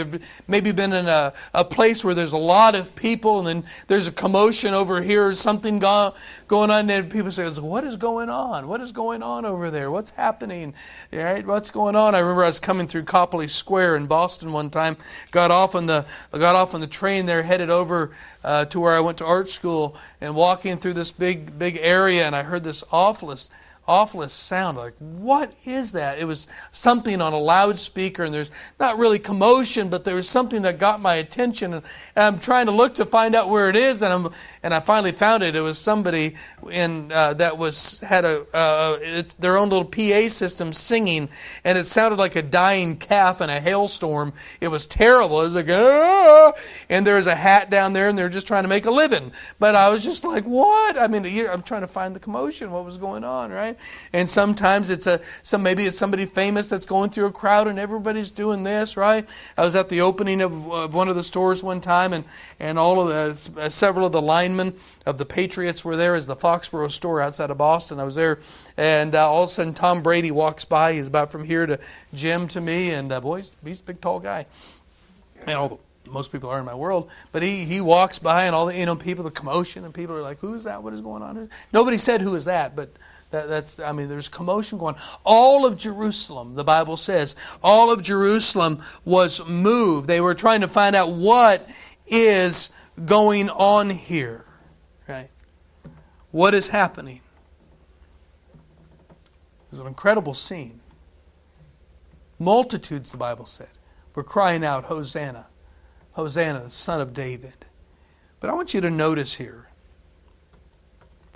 maybe 0.47 0.71
been 0.71 0.93
in 0.93 1.07
a, 1.07 1.33
a 1.53 1.65
place 1.65 2.03
where 2.03 2.13
there's 2.13 2.31
a 2.31 2.37
lot 2.37 2.75
of 2.75 2.95
people 2.95 3.39
and 3.39 3.47
then 3.47 3.71
there's 3.87 4.07
a 4.07 4.11
commotion 4.11 4.73
over 4.73 5.01
here, 5.01 5.33
something 5.33 5.79
go, 5.79 6.13
going 6.47 6.69
on, 6.69 6.89
and 6.89 7.09
people 7.11 7.31
say, 7.31 7.47
What 7.49 7.83
is 7.83 7.97
going 7.97 8.29
on? 8.29 8.67
What 8.67 8.81
is 8.81 8.91
going 8.91 9.23
on 9.23 9.45
over 9.45 9.71
there? 9.71 9.91
What's 9.91 10.11
happening? 10.11 10.73
Right? 11.11 11.45
What's 11.45 11.71
going 11.71 11.95
on? 11.95 12.15
I 12.15 12.19
remember 12.19 12.43
I 12.43 12.47
was 12.47 12.59
coming 12.59 12.87
through 12.87 13.03
Copley 13.03 13.47
Square 13.47 13.97
in 13.97 14.07
Boston 14.07 14.53
one 14.53 14.69
time, 14.69 14.97
got 15.31 15.51
off 15.51 15.75
on 15.75 15.87
the, 15.87 16.05
got 16.31 16.55
off 16.55 16.73
on 16.73 16.81
the 16.81 16.87
train 16.87 17.25
there, 17.25 17.43
headed 17.43 17.69
over 17.69 18.11
uh, 18.43 18.65
to 18.65 18.79
where 18.79 18.95
I 18.95 18.99
went 18.99 19.17
to 19.17 19.25
art 19.25 19.49
school, 19.49 19.97
and 20.21 20.35
walking 20.35 20.77
through 20.77 20.93
this 20.93 21.11
big, 21.11 21.57
big 21.57 21.77
area, 21.81 22.25
and 22.25 22.35
I 22.35 22.43
heard 22.43 22.63
this 22.63 22.83
awfulest 22.91 23.51
awfulest 23.89 24.37
sound. 24.43 24.77
Like, 24.77 24.93
what 24.99 25.51
is 25.65 25.93
that? 25.93 26.19
It 26.19 26.25
was 26.25 26.47
something 26.71 27.21
on 27.21 27.33
a 27.33 27.39
loudspeaker, 27.39 28.23
and 28.23 28.33
there's 28.33 28.51
not 28.79 28.99
really 28.99 29.17
commotion, 29.17 29.89
but 29.89 30.03
there 30.03 30.13
was 30.13 30.29
something 30.29 30.61
that 30.61 30.77
got 30.77 31.01
my 31.01 31.15
attention. 31.15 31.73
And, 31.73 31.83
I'm 32.15 32.39
trying 32.39 32.67
to 32.67 32.71
look 32.71 32.93
to 32.95 33.05
find 33.05 33.33
out 33.33 33.49
where 33.49 33.67
it 33.69 33.75
is, 33.75 34.03
and 34.03 34.13
I'm 34.13 34.29
and 34.61 34.73
I 34.73 34.79
finally 34.79 35.11
found 35.11 35.41
it. 35.41 35.55
It 35.55 35.61
was 35.61 35.79
somebody 35.79 36.35
in 36.71 37.11
uh, 37.11 37.33
that 37.35 37.57
was 37.57 37.99
had 38.01 38.25
a 38.25 38.45
uh, 38.55 39.23
their 39.39 39.57
own 39.57 39.69
little 39.69 39.85
PA 39.85 40.29
system 40.29 40.71
singing, 40.71 41.27
and 41.63 41.77
it 41.77 41.87
sounded 41.87 42.19
like 42.19 42.35
a 42.35 42.43
dying 42.43 42.95
calf 42.95 43.41
in 43.41 43.49
a 43.49 43.59
hailstorm. 43.59 44.33
It 44.61 44.67
was 44.67 44.85
terrible. 44.85 45.41
It 45.41 45.45
was 45.45 45.55
like, 45.55 45.69
ah! 45.69 46.53
and 46.89 47.07
there's 47.07 47.25
a 47.25 47.35
hat 47.35 47.71
down 47.71 47.93
there, 47.93 48.07
and 48.07 48.17
they're 48.17 48.29
just 48.29 48.45
trying 48.45 48.63
to 48.63 48.69
make 48.69 48.85
a 48.85 48.91
living. 48.91 49.31
But 49.57 49.73
I 49.73 49.89
was 49.89 50.03
just 50.03 50.23
like, 50.23 50.43
what? 50.43 50.99
I 50.99 51.07
mean, 51.07 51.25
I'm 51.49 51.63
trying 51.63 51.81
to 51.81 51.87
find 51.87 52.15
the 52.15 52.19
commotion. 52.19 52.69
What 52.69 52.85
was 52.85 52.99
going 52.99 53.23
on, 53.23 53.51
right? 53.51 53.78
And 54.13 54.29
sometimes 54.29 54.89
it's 54.89 55.07
a 55.07 55.21
some 55.41 55.63
maybe 55.63 55.85
it's 55.85 55.97
somebody 55.97 56.25
famous 56.25 56.69
that's 56.69 56.85
going 56.85 57.09
through 57.09 57.25
a 57.25 57.31
crowd, 57.31 57.67
and 57.67 57.79
everybody's 57.79 58.29
doing 58.29 58.63
this, 58.63 58.97
right? 58.97 59.27
I 59.57 59.65
was 59.65 59.75
at 59.75 59.89
the 59.89 60.01
opening 60.01 60.41
of, 60.41 60.71
of 60.71 60.93
one 60.93 61.09
of 61.09 61.15
the 61.15 61.23
stores 61.23 61.63
one 61.63 61.81
time, 61.81 62.13
and 62.13 62.25
and 62.59 62.79
all 62.79 63.01
of 63.01 63.07
the 63.07 63.61
uh, 63.61 63.69
several 63.69 64.05
of 64.05 64.11
the 64.11 64.21
linemen 64.21 64.73
of 65.05 65.17
the 65.17 65.25
Patriots 65.25 65.85
were 65.85 65.95
there 65.95 66.15
as 66.15 66.27
the 66.27 66.35
Foxborough 66.35 66.91
store 66.91 67.21
outside 67.21 67.49
of 67.49 67.57
Boston. 67.57 67.99
I 67.99 68.03
was 68.03 68.15
there, 68.15 68.39
and 68.77 69.15
uh, 69.15 69.29
all 69.29 69.43
of 69.43 69.49
a 69.49 69.53
sudden 69.53 69.73
Tom 69.73 70.01
Brady 70.01 70.31
walks 70.31 70.65
by. 70.65 70.93
He's 70.93 71.07
about 71.07 71.31
from 71.31 71.43
here 71.43 71.65
to 71.65 71.79
Jim 72.13 72.47
to 72.49 72.61
me, 72.61 72.91
and 72.91 73.11
uh, 73.11 73.21
boy, 73.21 73.37
he's, 73.37 73.51
he's 73.63 73.79
a 73.81 73.83
big 73.83 74.01
tall 74.01 74.19
guy, 74.19 74.45
and 75.45 75.57
all 75.57 75.69
the 75.69 75.77
most 76.11 76.31
people 76.31 76.49
are 76.49 76.59
in 76.59 76.65
my 76.65 76.75
world, 76.75 77.09
but 77.31 77.43
he, 77.43 77.65
he 77.65 77.81
walks 77.81 78.19
by 78.19 78.45
and 78.45 78.55
all 78.55 78.65
the 78.65 78.77
you 78.77 78.85
know 78.85 78.95
people, 78.95 79.23
the 79.23 79.31
commotion, 79.31 79.85
and 79.85 79.93
people 79.93 80.15
are 80.15 80.21
like, 80.21 80.39
"Who's 80.39 80.63
that? 80.63 80.83
What 80.83 80.93
is 80.93 81.01
going 81.01 81.21
on?" 81.21 81.49
Nobody 81.73 81.97
said 81.97 82.21
who 82.21 82.35
is 82.35 82.45
that, 82.45 82.75
but 82.75 82.89
that, 83.31 83.47
that's 83.47 83.79
I 83.79 83.91
mean, 83.91 84.07
there's 84.07 84.29
commotion 84.29 84.77
going. 84.77 84.95
All 85.23 85.65
of 85.65 85.77
Jerusalem, 85.77 86.55
the 86.55 86.63
Bible 86.63 86.97
says, 86.97 87.35
all 87.63 87.91
of 87.91 88.01
Jerusalem 88.01 88.81
was 89.05 89.45
moved. 89.47 90.07
They 90.07 90.21
were 90.21 90.33
trying 90.33 90.61
to 90.61 90.67
find 90.67 90.95
out 90.95 91.11
what 91.11 91.69
is 92.07 92.71
going 93.05 93.49
on 93.49 93.89
here, 93.89 94.45
right? 95.07 95.29
What 96.31 96.55
is 96.55 96.69
happening? 96.69 97.21
It 99.09 99.71
was 99.71 99.79
an 99.79 99.87
incredible 99.87 100.33
scene. 100.33 100.81
Multitudes, 102.39 103.11
the 103.11 103.17
Bible 103.17 103.45
said, 103.45 103.69
were 104.15 104.23
crying 104.23 104.63
out, 104.63 104.85
Hosanna. 104.85 105.47
Hosanna, 106.13 106.61
the 106.61 106.71
son 106.71 106.99
of 106.99 107.13
David. 107.13 107.65
But 108.39 108.49
I 108.49 108.53
want 108.53 108.73
you 108.73 108.81
to 108.81 108.89
notice 108.89 109.35
here 109.35 109.69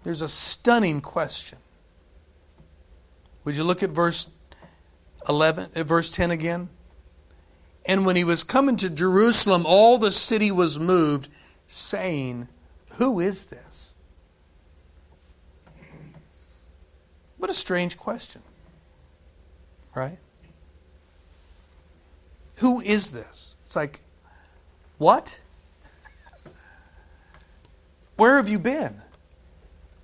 there's 0.04 0.22
a 0.22 0.28
stunning 0.28 1.00
question. 1.02 1.60
Would 3.44 3.56
you 3.56 3.64
look 3.64 3.84
at 3.84 3.90
verse 3.90 4.28
11, 5.28 5.72
at 5.76 5.86
verse 5.86 6.10
10 6.12 6.32
again? 6.32 6.70
And 7.86 8.06
when 8.06 8.16
he 8.16 8.24
was 8.24 8.44
coming 8.44 8.78
to 8.78 8.90
Jerusalem, 8.90 9.66
all 9.66 9.98
the 9.98 10.12
city 10.12 10.52
was 10.52 10.80
moved, 10.80 11.30
saying, 11.68 12.48
Who 12.94 13.20
is 13.20 13.46
this? 13.46 13.96
What 17.38 17.50
a 17.50 17.54
strange 17.54 17.98
question, 17.98 18.42
right? 19.94 20.18
Who 22.58 22.80
is 22.80 23.12
this? 23.12 23.58
It's 23.66 23.76
like, 23.76 24.00
what? 24.98 25.42
Where 28.16 28.38
have 28.38 28.48
you 28.48 28.60
been? 28.60 29.02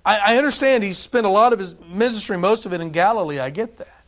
I, 0.04 0.34
I 0.34 0.38
understand 0.38 0.82
he 0.82 0.92
spent 0.92 1.26
a 1.26 1.30
lot 1.30 1.52
of 1.52 1.58
his 1.58 1.74
ministry, 1.88 2.38
most 2.38 2.66
of 2.66 2.72
it 2.72 2.80
in 2.80 2.90
Galilee. 2.90 3.38
I 3.38 3.50
get 3.50 3.78
that. 3.78 4.04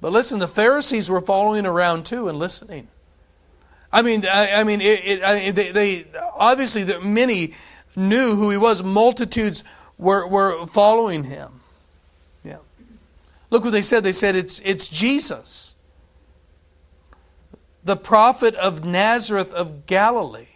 But 0.00 0.12
listen, 0.12 0.38
the 0.38 0.48
Pharisees 0.48 1.10
were 1.10 1.20
following 1.20 1.66
around 1.66 2.06
too 2.06 2.28
and 2.28 2.38
listening. 2.38 2.88
I 3.92 4.02
mean, 4.02 4.26
I, 4.26 4.60
I 4.60 4.64
mean, 4.64 4.80
it, 4.80 5.00
it, 5.04 5.22
I, 5.22 5.50
they, 5.50 5.72
they, 5.72 6.06
obviously 6.34 6.84
the, 6.84 7.00
many 7.00 7.54
knew 7.96 8.34
who 8.36 8.50
he 8.50 8.56
was. 8.56 8.82
Multitudes 8.82 9.64
were 9.96 10.26
were 10.26 10.66
following 10.66 11.24
him. 11.24 11.60
Yeah. 12.44 12.58
Look 13.50 13.64
what 13.64 13.70
they 13.70 13.82
said. 13.82 14.04
They 14.04 14.12
said 14.12 14.36
it's 14.36 14.60
it's 14.60 14.88
Jesus 14.88 15.74
the 17.88 17.96
prophet 17.96 18.54
of 18.54 18.84
Nazareth 18.84 19.52
of 19.52 19.86
Galilee. 19.86 20.46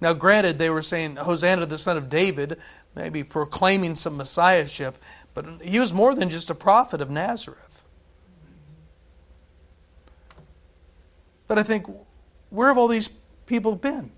Now, 0.00 0.12
granted, 0.12 0.58
they 0.58 0.70
were 0.70 0.82
saying, 0.82 1.16
Hosanna, 1.16 1.66
the 1.66 1.78
son 1.78 1.96
of 1.96 2.10
David, 2.10 2.58
maybe 2.96 3.22
proclaiming 3.22 3.94
some 3.94 4.16
messiahship, 4.16 4.96
but 5.34 5.44
he 5.62 5.78
was 5.78 5.92
more 5.92 6.14
than 6.14 6.30
just 6.30 6.50
a 6.50 6.54
prophet 6.54 7.00
of 7.00 7.10
Nazareth. 7.10 7.86
But 11.46 11.58
I 11.58 11.62
think, 11.62 11.86
where 12.50 12.68
have 12.68 12.78
all 12.78 12.88
these 12.88 13.10
people 13.44 13.76
been? 13.76 14.10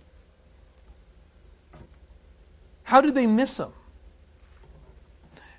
How 2.84 3.02
did 3.02 3.14
they 3.14 3.26
miss 3.26 3.58
him? 3.58 3.72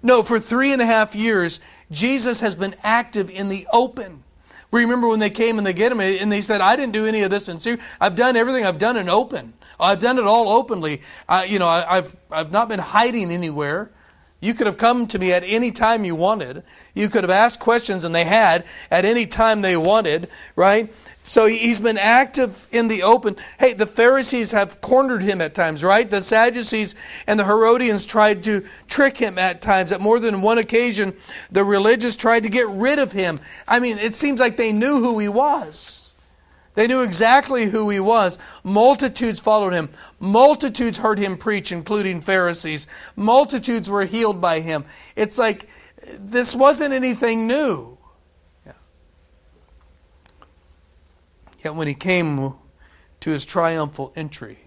No, 0.01 0.23
for 0.23 0.39
three 0.39 0.71
and 0.71 0.81
a 0.81 0.85
half 0.85 1.13
years, 1.13 1.59
Jesus 1.91 2.39
has 2.39 2.55
been 2.55 2.73
active 2.81 3.29
in 3.29 3.49
the 3.49 3.67
open. 3.71 4.23
Remember 4.71 5.07
when 5.07 5.19
they 5.19 5.29
came 5.29 5.57
and 5.57 5.67
they 5.67 5.73
get 5.73 5.91
him 5.91 5.99
and 5.99 6.31
they 6.31 6.41
said, 6.41 6.61
I 6.61 6.75
didn't 6.75 6.93
do 6.93 7.05
any 7.05 7.21
of 7.21 7.31
this 7.31 7.49
in 7.49 7.59
secret. 7.59 7.85
I've 7.99 8.15
done 8.15 8.35
everything 8.35 8.65
I've 8.65 8.79
done 8.79 8.97
in 8.97 9.09
open. 9.09 9.53
I've 9.79 9.99
done 9.99 10.17
it 10.17 10.25
all 10.25 10.49
openly. 10.49 11.01
I, 11.27 11.45
you 11.45 11.59
know, 11.59 11.67
I, 11.67 11.97
I've, 11.97 12.15
I've 12.31 12.51
not 12.51 12.69
been 12.69 12.79
hiding 12.79 13.31
anywhere. 13.31 13.91
You 14.41 14.53
could 14.53 14.67
have 14.67 14.77
come 14.77 15.05
to 15.07 15.19
me 15.19 15.33
at 15.33 15.43
any 15.45 15.71
time 15.71 16.05
you 16.05 16.15
wanted. 16.15 16.63
You 16.93 17.09
could 17.09 17.23
have 17.23 17.31
asked 17.31 17.59
questions, 17.59 18.05
and 18.05 18.15
they 18.15 18.23
had 18.23 18.65
at 18.89 19.03
any 19.03 19.25
time 19.25 19.61
they 19.61 19.75
wanted, 19.75 20.29
right? 20.55 20.91
So 21.23 21.45
he's 21.45 21.79
been 21.79 21.97
active 21.97 22.65
in 22.71 22.87
the 22.87 23.03
open. 23.03 23.35
Hey, 23.59 23.73
the 23.73 23.85
Pharisees 23.85 24.51
have 24.51 24.81
cornered 24.81 25.21
him 25.21 25.41
at 25.41 25.53
times, 25.53 25.83
right? 25.83 26.09
The 26.09 26.21
Sadducees 26.21 26.95
and 27.27 27.39
the 27.39 27.45
Herodians 27.45 28.05
tried 28.05 28.43
to 28.45 28.65
trick 28.87 29.17
him 29.17 29.37
at 29.37 29.61
times. 29.61 29.91
At 29.91 30.01
more 30.01 30.19
than 30.19 30.41
one 30.41 30.57
occasion, 30.57 31.13
the 31.51 31.63
religious 31.63 32.15
tried 32.15 32.43
to 32.43 32.49
get 32.49 32.67
rid 32.69 32.97
of 32.97 33.11
him. 33.11 33.39
I 33.67 33.79
mean, 33.79 33.99
it 33.99 34.15
seems 34.15 34.39
like 34.39 34.57
they 34.57 34.71
knew 34.71 34.99
who 35.01 35.19
he 35.19 35.29
was. 35.29 36.08
They 36.79 36.87
knew 36.87 37.01
exactly 37.01 37.65
who 37.65 37.89
he 37.89 37.99
was. 37.99 38.37
Multitudes 38.63 39.41
followed 39.41 39.73
him. 39.73 39.89
Multitudes 40.17 40.99
heard 40.99 41.19
him 41.19 41.35
preach, 41.35 41.73
including 41.73 42.21
Pharisees. 42.21 42.87
Multitudes 43.17 43.89
were 43.89 44.05
healed 44.05 44.39
by 44.39 44.61
him. 44.61 44.85
It's 45.17 45.37
like 45.37 45.67
this 46.17 46.55
wasn't 46.55 46.93
anything 46.93 47.47
new. 47.47 47.97
Yet 51.61 51.75
when 51.75 51.89
he 51.89 51.95
came 51.95 52.53
to 53.19 53.29
his 53.29 53.45
triumphal 53.45 54.13
entry, 54.15 54.59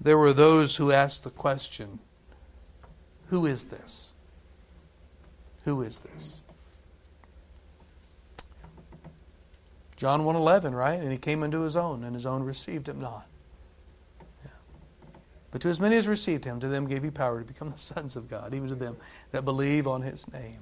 there 0.00 0.16
were 0.16 0.32
those 0.32 0.76
who 0.76 0.92
asked 0.92 1.24
the 1.24 1.30
question 1.30 1.98
Who 3.30 3.46
is 3.46 3.64
this? 3.64 4.12
Who 5.64 5.82
is 5.82 5.98
this? 5.98 6.40
John 9.98 10.22
1:11, 10.22 10.74
right? 10.74 11.00
And 11.00 11.10
he 11.10 11.18
came 11.18 11.42
into 11.42 11.62
his 11.62 11.76
own, 11.76 12.04
and 12.04 12.14
his 12.14 12.24
own 12.24 12.44
received 12.44 12.88
him 12.88 13.00
not. 13.00 13.26
Yeah. 14.44 14.52
But 15.50 15.60
to 15.62 15.68
as 15.68 15.80
many 15.80 15.96
as 15.96 16.06
received 16.06 16.44
him, 16.44 16.60
to 16.60 16.68
them 16.68 16.86
gave 16.86 17.02
he 17.02 17.10
power 17.10 17.40
to 17.40 17.44
become 17.44 17.70
the 17.70 17.78
sons 17.92 18.14
of 18.14 18.28
God, 18.28 18.54
even 18.54 18.68
to 18.68 18.76
them 18.76 18.96
that 19.32 19.44
believe 19.44 19.88
on 19.88 20.02
his 20.02 20.32
name. 20.32 20.60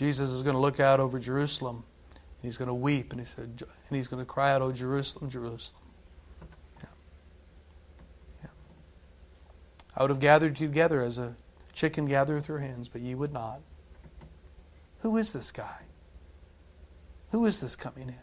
Jesus 0.00 0.30
is 0.30 0.42
going 0.42 0.54
to 0.54 0.60
look 0.60 0.80
out 0.80 0.98
over 0.98 1.18
Jerusalem 1.18 1.84
and 2.10 2.42
he's 2.42 2.56
going 2.56 2.68
to 2.68 2.74
weep 2.74 3.12
and 3.12 3.20
he 3.20 3.26
said 3.26 3.62
and 3.88 3.96
he's 3.96 4.08
going 4.08 4.22
to 4.22 4.26
cry 4.26 4.50
out, 4.52 4.62
"Oh 4.62 4.72
Jerusalem, 4.72 5.28
Jerusalem." 5.28 5.82
Yeah. 6.78 6.88
Yeah. 8.42 8.50
I 9.94 10.02
would 10.02 10.10
have 10.10 10.20
gathered 10.20 10.58
you 10.58 10.68
together 10.68 11.02
as 11.02 11.18
a 11.18 11.36
chicken 11.74 12.06
gathereth 12.06 12.46
her 12.46 12.60
hens, 12.60 12.88
but 12.88 13.02
ye 13.02 13.14
would 13.14 13.32
not. 13.32 13.60
Who 15.00 15.16
is 15.16 15.32
this 15.32 15.50
guy? 15.52 15.78
Who 17.30 17.46
is 17.46 17.60
this 17.60 17.76
coming 17.76 18.08
in? 18.08 18.14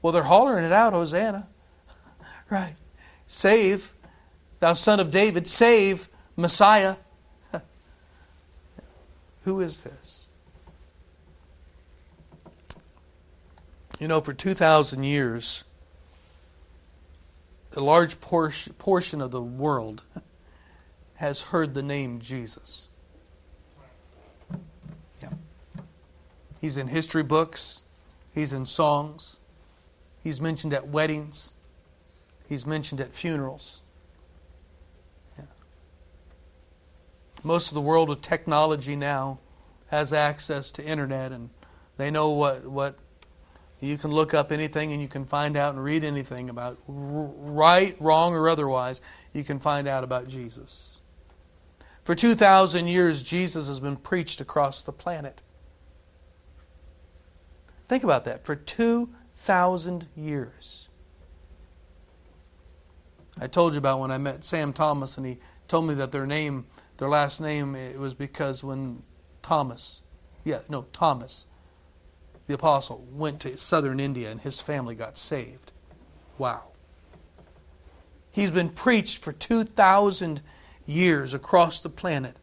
Well, 0.00 0.12
they're 0.12 0.22
hollering 0.22 0.64
it 0.64 0.72
out, 0.72 0.92
Hosanna. 0.92 1.48
right. 2.50 2.76
Save, 3.26 3.92
thou 4.60 4.72
son 4.72 5.00
of 5.00 5.10
David, 5.10 5.46
save 5.46 6.08
Messiah. 6.36 6.96
Who 9.42 9.60
is 9.60 9.82
this? 9.82 10.26
You 13.98 14.08
know, 14.08 14.20
for 14.20 14.34
2,000 14.34 15.04
years, 15.04 15.64
a 17.74 17.80
large 17.80 18.20
portion 18.20 19.20
of 19.20 19.30
the 19.30 19.42
world 19.42 20.04
has 21.14 21.42
heard 21.42 21.74
the 21.74 21.82
name 21.82 22.20
Jesus. 22.20 22.90
He's 26.60 26.76
in 26.76 26.88
history 26.88 27.22
books, 27.22 27.82
he's 28.32 28.52
in 28.52 28.66
songs, 28.66 29.40
he's 30.22 30.40
mentioned 30.40 30.72
at 30.72 30.88
weddings, 30.88 31.54
he's 32.48 32.66
mentioned 32.66 33.00
at 33.00 33.12
funerals. 33.12 33.82
Yeah. 35.38 35.44
most 37.42 37.68
of 37.68 37.74
the 37.74 37.80
world 37.80 38.08
with 38.08 38.22
technology 38.22 38.96
now 38.96 39.38
has 39.88 40.12
access 40.12 40.70
to 40.72 40.84
internet 40.84 41.32
and 41.32 41.50
they 41.96 42.10
know 42.10 42.30
what, 42.30 42.66
what 42.66 42.98
you 43.80 43.98
can 43.98 44.10
look 44.10 44.32
up 44.32 44.50
anything 44.50 44.92
and 44.92 45.02
you 45.02 45.08
can 45.08 45.24
find 45.24 45.56
out 45.56 45.74
and 45.74 45.82
read 45.82 46.02
anything 46.02 46.48
about 46.48 46.78
right, 46.88 47.96
wrong, 48.00 48.34
or 48.34 48.48
otherwise. 48.48 49.02
You 49.32 49.44
can 49.44 49.58
find 49.58 49.86
out 49.86 50.02
about 50.02 50.28
Jesus. 50.28 51.00
For 52.02 52.14
2,000 52.14 52.86
years, 52.86 53.22
Jesus 53.22 53.68
has 53.68 53.80
been 53.80 53.96
preached 53.96 54.40
across 54.40 54.82
the 54.82 54.92
planet. 54.92 55.42
Think 57.88 58.04
about 58.04 58.24
that. 58.24 58.44
For 58.44 58.56
2,000 58.56 60.08
years. 60.16 60.88
I 63.40 63.46
told 63.46 63.74
you 63.74 63.78
about 63.78 64.00
when 64.00 64.10
I 64.10 64.18
met 64.18 64.44
Sam 64.44 64.72
Thomas 64.72 65.16
and 65.16 65.26
he 65.26 65.38
told 65.68 65.86
me 65.86 65.94
that 65.94 66.10
their 66.10 66.26
name, 66.26 66.66
their 66.96 67.08
last 67.08 67.40
name, 67.40 67.74
it 67.74 67.98
was 67.98 68.14
because 68.14 68.64
when 68.64 69.02
Thomas, 69.42 70.02
yeah, 70.42 70.60
no, 70.68 70.86
Thomas, 70.92 71.44
the 72.46 72.54
apostle, 72.54 73.06
went 73.12 73.40
to 73.40 73.56
southern 73.58 74.00
India 74.00 74.30
and 74.30 74.40
his 74.40 74.60
family 74.60 74.94
got 74.94 75.18
saved. 75.18 75.72
Wow. 76.38 76.62
He's 78.30 78.50
been 78.50 78.70
preached 78.70 79.18
for 79.18 79.32
2,000 79.32 80.40
years 80.86 81.34
across 81.34 81.80
the 81.80 81.88
planet. 81.88 82.36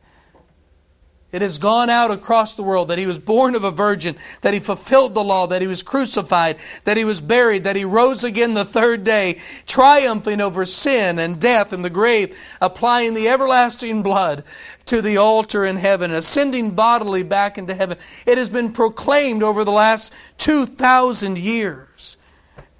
It 1.33 1.41
has 1.41 1.57
gone 1.57 1.89
out 1.89 2.11
across 2.11 2.53
the 2.53 2.61
world 2.61 2.89
that 2.89 2.99
he 2.99 3.07
was 3.07 3.17
born 3.17 3.55
of 3.55 3.63
a 3.63 3.71
virgin, 3.71 4.15
that 4.41 4.53
he 4.53 4.59
fulfilled 4.59 5.15
the 5.15 5.23
law, 5.23 5.47
that 5.47 5.63
he 5.63 5.67
was 5.67 5.81
crucified, 5.81 6.57
that 6.83 6.95
he 6.95 7.03
was 7.03 7.21
buried, 7.21 7.63
that 7.63 7.75
he 7.75 7.83
rose 7.83 8.23
again 8.23 8.53
the 8.53 8.63
third 8.63 9.03
day, 9.03 9.39
triumphing 9.65 10.39
over 10.39 10.63
sin 10.63 11.17
and 11.17 11.41
death 11.41 11.73
and 11.73 11.83
the 11.83 11.89
grave, 11.89 12.37
applying 12.61 13.15
the 13.15 13.27
everlasting 13.27 14.03
blood 14.03 14.43
to 14.85 15.01
the 15.01 15.17
altar 15.17 15.65
in 15.65 15.77
heaven, 15.77 16.13
ascending 16.13 16.75
bodily 16.75 17.23
back 17.23 17.57
into 17.57 17.73
heaven. 17.73 17.97
It 18.27 18.37
has 18.37 18.51
been 18.51 18.71
proclaimed 18.71 19.41
over 19.41 19.63
the 19.63 19.71
last 19.71 20.13
2,000 20.37 21.39
years. 21.39 22.15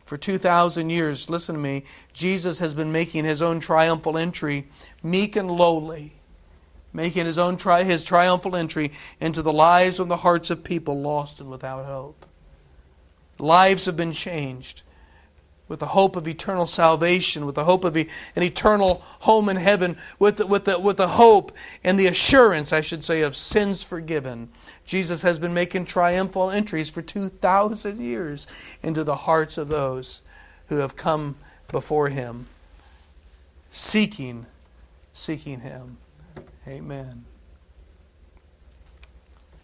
For 0.06 0.16
2,000 0.16 0.92
years, 0.92 1.28
listen 1.28 1.56
to 1.56 1.62
me, 1.62 1.86
Jesus 2.14 2.60
has 2.60 2.76
been 2.76 2.92
making 2.92 3.26
his 3.26 3.42
own 3.42 3.60
triumphal 3.60 4.16
entry, 4.16 4.68
meek 5.02 5.36
and 5.36 5.50
lowly 5.50 6.20
making 6.94 7.26
his 7.26 7.40
own 7.40 7.58
tri- 7.58 7.84
his 7.84 8.06
triumphal 8.06 8.56
entry 8.56 8.92
into 9.20 9.42
the 9.42 9.54
lives 9.54 10.00
and 10.00 10.10
the 10.10 10.18
hearts 10.18 10.50
of 10.50 10.64
people 10.64 11.02
lost 11.02 11.42
and 11.42 11.50
without 11.50 11.86
hope. 11.86 12.26
Lives 13.40 13.86
have 13.86 13.98
been 13.98 14.14
changed 14.14 14.84
with 15.68 15.80
the 15.80 15.88
hope 15.88 16.16
of 16.16 16.28
eternal 16.28 16.68
salvation, 16.68 17.46
with 17.46 17.56
the 17.56 17.64
hope 17.64 17.84
of 17.84 17.96
an 17.96 18.08
eternal 18.38 19.02
home 19.22 19.50
in 19.50 19.58
heaven, 19.58 19.98
with 20.20 20.38
the, 20.38 20.46
with, 20.46 20.66
the, 20.66 20.78
with 20.78 20.98
the 20.98 21.08
hope 21.08 21.52
and 21.84 21.98
the 21.98 22.06
assurance, 22.06 22.72
I 22.72 22.82
should 22.82 23.04
say, 23.04 23.22
of 23.22 23.36
sins 23.36 23.82
forgiven. 23.82 24.50
Jesus 24.86 25.24
has 25.24 25.40
been 25.40 25.54
making 25.54 25.86
triumphal 25.86 26.52
entries 26.52 26.90
for 26.90 27.02
2,000 27.02 28.00
years 28.00 28.46
into 28.84 29.04
the 29.04 29.16
hearts 29.16 29.58
of 29.58 29.70
those 29.70 30.22
who 30.68 30.78
have 30.78 30.96
come 30.96 31.38
before 31.72 32.10
him, 32.10 32.48
seeking, 33.70 34.46
seeking 35.12 35.62
him. 35.62 35.98
Amen. 36.68 37.26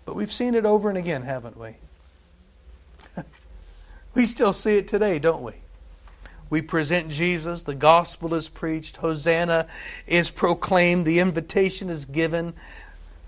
But 0.06 0.16
we've 0.16 0.32
seen 0.32 0.56
it 0.56 0.66
over 0.66 0.90
and 0.90 0.98
again, 0.98 1.22
haven't 1.22 1.58
we? 1.58 1.76
we 4.16 4.26
still 4.26 4.54
see 4.54 4.78
it 4.78 4.88
today, 4.88 5.20
don't 5.20 5.44
we? 5.44 5.54
We 6.50 6.62
present 6.62 7.10
Jesus, 7.10 7.64
the 7.64 7.76
gospel 7.76 8.34
is 8.34 8.50
preached, 8.50 8.98
Hosanna 8.98 9.68
is 10.08 10.32
proclaimed, 10.32 11.06
the 11.06 11.20
invitation 11.20 11.90
is 11.90 12.06
given, 12.06 12.56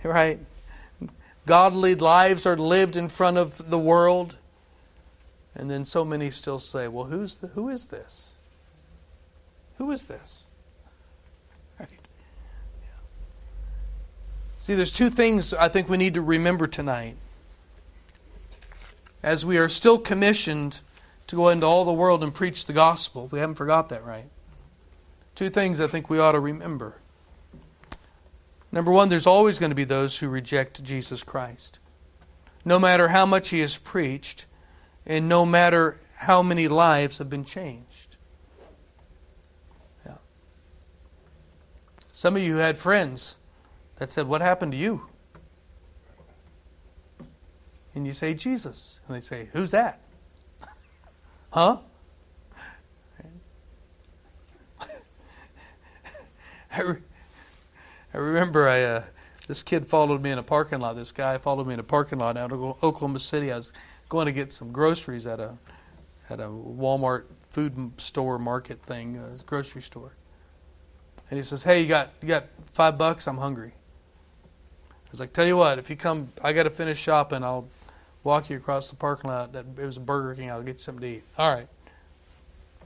right? 0.04 0.40
Godly 1.46 1.96
lives 1.96 2.46
are 2.46 2.58
lived 2.58 2.98
in 2.98 3.10
front 3.10 3.38
of 3.38 3.70
the 3.70 3.78
world. 3.78 4.38
And 5.54 5.70
then 5.70 5.86
so 5.86 6.04
many 6.04 6.32
still 6.32 6.60
say, 6.60 6.88
well, 6.88 7.06
who's 7.06 7.38
the, 7.38 7.48
who 7.48 7.70
is 7.70 7.88
this? 7.88 8.38
Who 9.78 9.92
is 9.92 10.08
this? 10.08 10.46
See, 14.62 14.76
there's 14.76 14.92
two 14.92 15.10
things 15.10 15.56
I 15.56 15.70
think 15.70 15.90
we 15.90 15.98
need 15.98 16.14
to 16.14 16.22
remember 16.22 16.68
tonight. 16.68 17.18
As 19.24 19.44
we 19.44 19.58
are 19.58 19.68
still 19.68 19.98
commissioned 19.98 20.82
to 21.26 21.36
go 21.36 21.50
into 21.50 21.66
all 21.66 21.84
the 21.84 21.92
world 21.92 22.24
and 22.24 22.32
preach 22.32 22.68
the 22.68 22.74
gospel, 22.74 23.28
we 23.32 23.40
haven't 23.40 23.56
forgot 23.56 23.90
that, 23.90 24.06
right? 24.06 24.30
Two 25.34 25.50
things 25.50 25.82
I 25.82 25.88
think 25.88 26.12
we 26.12 26.20
ought 26.20 26.34
to 26.34 26.40
remember. 26.40 26.98
Number 28.72 28.92
one, 28.92 29.10
there's 29.10 29.26
always 29.26 29.58
going 29.58 29.72
to 29.72 29.76
be 29.76 29.84
those 29.84 30.20
who 30.20 30.30
reject 30.30 30.84
Jesus 30.84 31.24
Christ. 31.24 31.80
No 32.64 32.78
matter 32.78 33.08
how 33.08 33.26
much 33.26 33.50
he 33.50 33.62
has 33.62 33.80
preached, 33.80 34.46
and 35.08 35.28
no 35.28 35.44
matter 35.44 36.00
how 36.18 36.44
many 36.44 36.68
lives 36.68 37.18
have 37.18 37.32
been 37.32 37.46
changed. 37.46 38.16
Yeah. 40.06 40.18
Some 42.12 42.36
of 42.36 42.44
you 42.44 42.58
had 42.58 42.78
friends 42.78 43.38
that 44.02 44.12
said, 44.12 44.28
What 44.28 44.42
happened 44.42 44.72
to 44.72 44.78
you? 44.80 45.06
And 47.94 48.08
you 48.08 48.14
say, 48.14 48.34
Jesus. 48.34 49.00
And 49.06 49.16
they 49.16 49.20
say, 49.20 49.50
Who's 49.54 49.70
that? 49.70 50.00
huh? 51.52 51.78
I, 56.72 56.82
re- 56.82 57.04
I 58.12 58.18
remember 58.18 58.68
I, 58.68 58.82
uh, 58.82 59.04
this 59.46 59.62
kid 59.62 59.86
followed 59.86 60.24
me 60.24 60.32
in 60.32 60.40
a 60.40 60.44
parking 60.44 60.80
lot. 60.80 60.96
This 60.96 61.12
guy 61.12 61.38
followed 61.38 61.68
me 61.68 61.76
in 61.76 61.80
a 61.80 61.84
parking 61.84 62.18
lot 62.18 62.38
out 62.38 62.52
of 62.52 62.60
Oklahoma 62.84 63.20
City. 63.20 63.52
I 63.52 63.58
was 63.58 63.72
going 64.10 64.26
to 64.26 64.32
get 64.32 64.52
some 64.52 64.72
groceries 64.72 65.28
at 65.28 65.40
a 65.40 65.60
at 66.28 66.40
a 66.40 66.48
Walmart 66.48 67.26
food 67.52 68.02
store 68.02 68.40
market 68.40 68.82
thing, 68.82 69.18
a 69.18 69.38
grocery 69.46 69.84
store. 69.84 70.16
And 71.30 71.38
he 71.38 71.44
says, 71.44 71.62
"Hey, 71.62 71.84
you 71.84 71.88
got 71.88 72.10
you 72.20 72.28
got 72.28 72.48
five 72.66 72.98
bucks? 72.98 73.28
I'm 73.28 73.38
hungry." 73.38 73.74
Was 75.12 75.20
like, 75.20 75.34
tell 75.34 75.46
you 75.46 75.58
what, 75.58 75.78
if 75.78 75.90
you 75.90 75.96
come, 75.96 76.30
I 76.44 76.54
got 76.54 76.64
to 76.64 76.70
finish 76.70 76.98
shopping. 76.98 77.44
I'll 77.44 77.68
walk 78.24 78.50
you 78.50 78.58
across 78.58 78.90
the 78.90 78.96
parking 78.96 79.30
lot. 79.30 79.54
That 79.54 79.66
it 79.78 79.86
was 79.86 79.98
a 79.98 80.02
Burger 80.02 80.36
King. 80.36 80.50
I'll 80.50 80.64
get 80.64 80.76
you 80.76 80.80
something 80.80 81.02
to 81.02 81.08
eat. 81.08 81.24
All 81.38 81.54
right. 81.54 81.68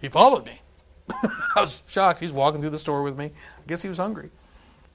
He 0.02 0.10
followed 0.10 0.46
me. 0.46 0.62
I 1.10 1.62
was 1.62 1.84
shocked. 1.88 2.20
He's 2.20 2.34
walking 2.34 2.62
through 2.62 2.72
the 2.72 2.80
store 2.80 3.04
with 3.04 3.18
me. 3.18 3.26
I 3.26 3.68
guess 3.68 3.84
he 3.84 3.90
was 3.90 3.98
hungry. 3.98 4.32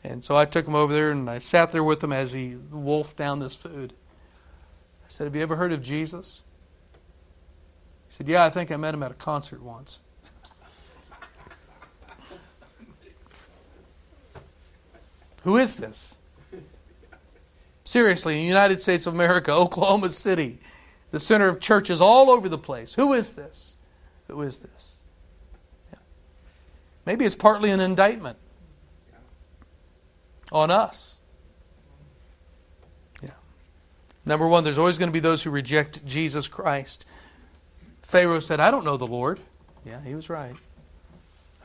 And 0.03 0.25
so 0.25 0.37
I 0.37 0.45
took 0.45 0.67
him 0.67 0.75
over 0.75 0.93
there 0.93 1.13
and 1.13 1.31
I 1.31 1.39
sat 1.39 1.71
there 1.73 1.85
with 1.85 2.03
him 2.03 2.13
as 2.13 2.33
he 2.33 2.57
wolfed 2.71 3.17
down 3.17 3.39
this 3.39 3.55
food. 3.55 3.93
I 5.05 5.09
said, 5.09 5.25
Have 5.25 5.37
you 5.37 5.43
ever 5.43 5.57
heard 5.57 5.73
of 5.73 5.83
Jesus? 5.83 6.45
He 8.09 8.15
said, 8.15 8.29
Yeah, 8.29 8.45
I 8.45 8.51
think 8.51 8.73
I 8.73 8.77
met 8.77 8.95
him 8.95 9.03
at 9.03 9.11
a 9.11 9.15
concert 9.15 9.63
once. 9.63 10.01
Who 15.43 15.57
is 15.57 15.77
this? 15.77 16.19
Seriously, 17.91 18.37
in 18.37 18.43
the 18.43 18.49
United 18.49 18.81
States 18.81 19.09
of 19.09 19.15
America, 19.15 19.51
Oklahoma 19.53 20.11
City, 20.11 20.61
the 21.11 21.19
center 21.19 21.49
of 21.49 21.59
churches 21.59 22.01
all 22.01 22.31
over 22.31 22.49
the 22.49 22.57
place. 22.57 22.95
Who 22.95 23.15
is 23.15 23.33
this? 23.33 23.77
Who 24.29 24.43
is 24.43 24.61
this? 24.61 24.99
Yeah. 25.91 25.99
Maybe 27.05 27.25
it's 27.25 27.35
partly 27.35 27.69
an 27.71 27.81
indictment 27.81 28.39
on 30.53 30.71
us. 30.71 31.19
Yeah. 33.21 33.31
Number 34.25 34.47
one, 34.47 34.63
there's 34.63 34.79
always 34.79 34.97
going 34.97 35.09
to 35.09 35.13
be 35.13 35.19
those 35.19 35.43
who 35.43 35.51
reject 35.51 36.07
Jesus 36.07 36.47
Christ. 36.47 37.05
Pharaoh 38.03 38.39
said, 38.39 38.61
I 38.61 38.71
don't 38.71 38.85
know 38.85 38.99
the 38.99 39.09
Lord. 39.09 39.41
Yeah, 39.85 40.01
he 40.01 40.15
was 40.15 40.31
right. 40.31 40.55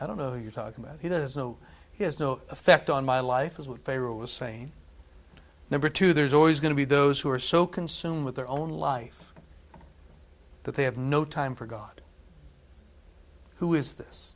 I 0.01 0.07
don't 0.07 0.17
know 0.17 0.31
who 0.31 0.39
you're 0.39 0.49
talking 0.49 0.83
about. 0.83 1.01
He 1.03 1.07
has 1.07 1.37
no, 1.37 1.59
he 1.93 2.03
has 2.03 2.19
no 2.19 2.41
effect 2.49 2.89
on 2.89 3.05
my 3.05 3.19
life, 3.19 3.59
is 3.59 3.67
what 3.67 3.79
Pharaoh 3.79 4.15
was 4.15 4.31
saying. 4.31 4.71
Number 5.69 5.89
two, 5.89 6.13
there's 6.13 6.33
always 6.33 6.59
going 6.59 6.71
to 6.71 6.75
be 6.75 6.85
those 6.85 7.21
who 7.21 7.29
are 7.29 7.39
so 7.39 7.65
consumed 7.65 8.25
with 8.25 8.35
their 8.35 8.47
own 8.47 8.69
life 8.69 9.33
that 10.63 10.75
they 10.75 10.83
have 10.83 10.97
no 10.97 11.25
time 11.25 11.55
for 11.55 11.65
God. 11.65 12.01
Who 13.57 13.73
is 13.73 13.95
this? 13.95 14.35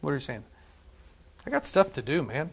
What 0.00 0.10
are 0.10 0.14
you 0.14 0.20
saying? 0.20 0.44
I 1.46 1.50
got 1.50 1.64
stuff 1.64 1.92
to 1.94 2.02
do, 2.02 2.22
man. 2.22 2.50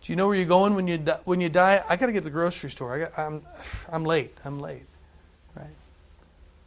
Do 0.00 0.12
you 0.12 0.16
know 0.16 0.26
where 0.26 0.36
you're 0.36 0.44
going 0.44 0.74
when 0.74 0.86
you 0.86 0.98
die, 0.98 1.18
when 1.24 1.40
you 1.40 1.48
die? 1.48 1.82
I 1.88 1.96
got 1.96 2.06
to 2.06 2.12
get 2.12 2.20
to 2.20 2.24
the 2.24 2.30
grocery 2.30 2.68
store. 2.68 2.94
I 2.94 2.98
got, 2.98 3.18
I'm 3.18 3.42
I'm 3.90 4.04
late. 4.04 4.36
I'm 4.44 4.60
late. 4.60 4.84
Right? 5.56 5.66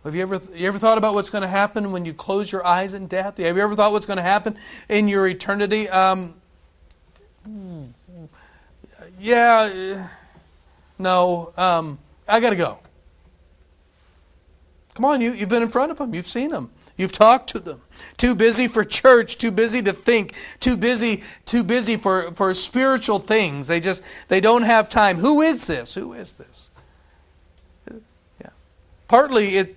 Have 0.03 0.15
you 0.15 0.23
ever 0.23 0.41
you 0.55 0.67
ever 0.67 0.79
thought 0.79 0.97
about 0.97 1.13
what's 1.13 1.29
going 1.29 1.43
to 1.43 1.47
happen 1.47 1.91
when 1.91 2.03
you 2.03 2.13
close 2.13 2.51
your 2.51 2.65
eyes 2.65 2.95
in 2.95 3.05
death? 3.05 3.37
Have 3.37 3.55
you 3.55 3.61
ever 3.61 3.75
thought 3.75 3.91
what's 3.91 4.07
going 4.07 4.17
to 4.17 4.23
happen 4.23 4.57
in 4.89 5.07
your 5.07 5.27
eternity? 5.27 5.87
Um, 5.87 6.33
yeah, 9.19 10.09
no, 10.99 11.53
um, 11.57 11.99
I 12.27 12.39
got 12.39 12.51
to 12.51 12.55
go. 12.55 12.79
Come 14.95 15.05
on, 15.05 15.21
you, 15.21 15.33
you've 15.33 15.49
been 15.49 15.61
in 15.61 15.69
front 15.69 15.91
of 15.91 15.97
them, 15.97 16.13
You've 16.15 16.27
seen 16.27 16.51
them, 16.51 16.71
You've 16.97 17.11
talked 17.11 17.49
to 17.51 17.59
them. 17.59 17.81
Too 18.17 18.35
busy 18.35 18.67
for 18.67 18.83
church, 18.83 19.37
too 19.37 19.51
busy 19.51 19.81
to 19.83 19.93
think, 19.93 20.33
too 20.59 20.75
busy, 20.75 21.23
too 21.45 21.63
busy 21.63 21.95
for, 21.95 22.31
for 22.31 22.53
spiritual 22.55 23.19
things. 23.19 23.67
They 23.67 23.79
just 23.79 24.03
they 24.27 24.41
don't 24.41 24.63
have 24.63 24.89
time. 24.89 25.17
Who 25.17 25.41
is 25.41 25.65
this? 25.65 25.93
Who 25.93 26.13
is 26.13 26.33
this? 26.33 26.71
Yeah. 28.41 28.49
Partly 29.07 29.57
it 29.57 29.75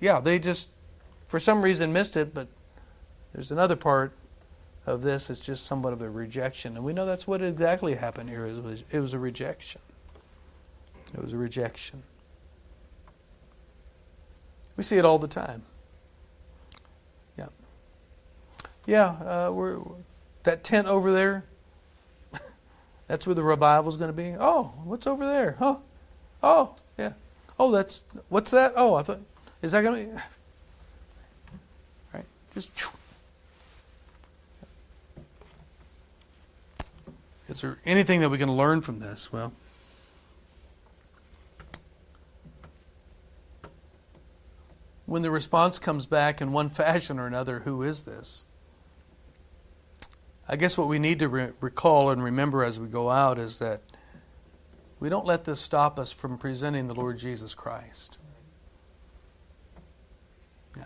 yeah, 0.00 0.20
they 0.20 0.38
just 0.38 0.70
for 1.26 1.38
some 1.38 1.60
reason 1.60 1.92
missed 1.92 2.16
it, 2.16 2.32
but 2.32 2.48
there's 3.34 3.50
another 3.50 3.76
part 3.76 4.12
of 4.86 5.02
this 5.02 5.26
that's 5.26 5.40
just 5.40 5.66
somewhat 5.66 5.92
of 5.92 6.00
a 6.00 6.08
rejection. 6.08 6.76
And 6.76 6.84
we 6.84 6.92
know 6.92 7.04
that's 7.04 7.26
what 7.26 7.42
exactly 7.42 7.96
happened 7.96 8.30
here. 8.30 8.46
It 8.46 8.62
was, 8.62 8.84
it 8.90 9.00
was 9.00 9.12
a 9.12 9.18
rejection. 9.18 9.80
It 11.12 11.20
was 11.20 11.32
a 11.32 11.36
rejection. 11.36 12.04
We 14.76 14.84
see 14.84 14.96
it 14.96 15.04
all 15.04 15.18
the 15.18 15.28
time. 15.28 15.62
Yeah. 17.36 17.48
Yeah, 18.86 19.08
uh, 19.08 19.50
we're, 19.52 19.80
that 20.44 20.62
tent 20.62 20.86
over 20.86 21.10
there, 21.10 21.44
that's 23.08 23.26
where 23.26 23.34
the 23.34 23.42
revival 23.42 23.90
is 23.90 23.96
going 23.96 24.10
to 24.10 24.16
be. 24.16 24.36
Oh, 24.38 24.74
what's 24.84 25.06
over 25.06 25.26
there? 25.26 25.56
Huh? 25.58 25.78
Oh, 26.42 26.76
yeah. 26.98 27.14
Oh, 27.58 27.70
that's, 27.72 28.04
what's 28.28 28.50
that? 28.50 28.74
Oh, 28.76 28.94
I 28.94 29.02
thought, 29.02 29.20
is 29.62 29.72
that 29.72 29.82
going 29.82 30.06
to 30.06 30.12
be, 30.12 30.20
right? 32.14 32.26
Just, 32.52 32.92
is 37.48 37.60
there 37.60 37.78
anything 37.84 38.20
that 38.20 38.28
we 38.28 38.38
can 38.38 38.52
learn 38.52 38.80
from 38.80 38.98
this? 38.98 39.32
Well, 39.32 39.52
when 45.06 45.22
the 45.22 45.30
response 45.30 45.78
comes 45.78 46.06
back 46.06 46.40
in 46.40 46.52
one 46.52 46.68
fashion 46.70 47.18
or 47.18 47.26
another, 47.26 47.60
who 47.60 47.82
is 47.82 48.02
this? 48.02 48.46
I 50.48 50.56
guess 50.56 50.78
what 50.78 50.88
we 50.88 50.98
need 50.98 51.18
to 51.20 51.28
re- 51.28 51.50
recall 51.60 52.10
and 52.10 52.22
remember 52.22 52.62
as 52.62 52.78
we 52.78 52.88
go 52.88 53.10
out 53.10 53.38
is 53.38 53.58
that 53.58 53.82
we 55.00 55.08
don't 55.08 55.26
let 55.26 55.44
this 55.44 55.60
stop 55.60 55.98
us 55.98 56.12
from 56.12 56.38
presenting 56.38 56.88
the 56.88 56.94
Lord 56.94 57.18
Jesus 57.18 57.54
Christ. 57.54 58.18
Yeah. 60.76 60.84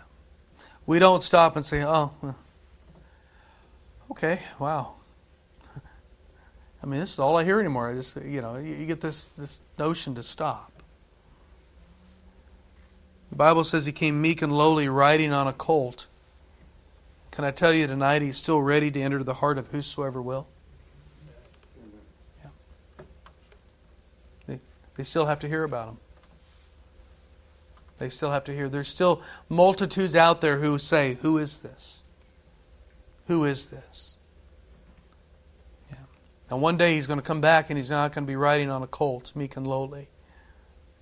We 0.85 0.99
don't 0.99 1.23
stop 1.23 1.55
and 1.55 1.63
say, 1.63 1.83
oh, 1.85 2.13
okay, 4.09 4.41
wow. 4.59 4.95
I 6.83 6.87
mean, 6.87 6.99
this 6.99 7.13
is 7.13 7.19
all 7.19 7.37
I 7.37 7.43
hear 7.43 7.59
anymore. 7.59 7.91
I 7.91 7.93
just, 7.93 8.17
you 8.23 8.41
know, 8.41 8.57
you 8.57 8.85
get 8.85 9.01
this, 9.01 9.27
this 9.29 9.59
notion 9.77 10.15
to 10.15 10.23
stop. 10.23 10.71
The 13.29 13.35
Bible 13.35 13.63
says 13.63 13.85
he 13.85 13.91
came 13.91 14.21
meek 14.21 14.41
and 14.41 14.51
lowly, 14.51 14.89
riding 14.89 15.31
on 15.31 15.47
a 15.47 15.53
colt. 15.53 16.07
Can 17.29 17.45
I 17.45 17.51
tell 17.51 17.73
you 17.73 17.87
tonight, 17.87 18.21
he's 18.21 18.35
still 18.35 18.61
ready 18.61 18.91
to 18.91 19.01
enter 19.01 19.23
the 19.23 19.35
heart 19.35 19.57
of 19.57 19.67
whosoever 19.67 20.21
will? 20.21 20.47
Yeah. 22.43 23.03
They, 24.47 24.59
they 24.95 25.03
still 25.03 25.27
have 25.27 25.39
to 25.39 25.47
hear 25.47 25.63
about 25.63 25.89
him. 25.89 25.97
They 27.99 28.09
still 28.09 28.31
have 28.31 28.43
to 28.45 28.53
hear. 28.53 28.67
There's 28.67 28.87
still 28.87 29.21
multitudes 29.47 30.15
out 30.15 30.41
there 30.41 30.57
who 30.57 30.79
say, 30.79 31.13
Who 31.21 31.37
is 31.37 31.59
this? 31.59 32.03
Who 33.27 33.45
is 33.45 33.69
this? 33.69 34.17
And 36.51 36.61
one 36.61 36.75
day 36.75 36.95
he's 36.95 37.07
going 37.07 37.19
to 37.19 37.25
come 37.25 37.39
back 37.39 37.69
and 37.69 37.77
he's 37.77 37.89
not 37.89 38.13
going 38.13 38.25
to 38.25 38.27
be 38.27 38.35
riding 38.35 38.69
on 38.69 38.83
a 38.83 38.87
colt, 38.87 39.31
meek 39.35 39.55
and 39.55 39.65
lowly. 39.65 40.09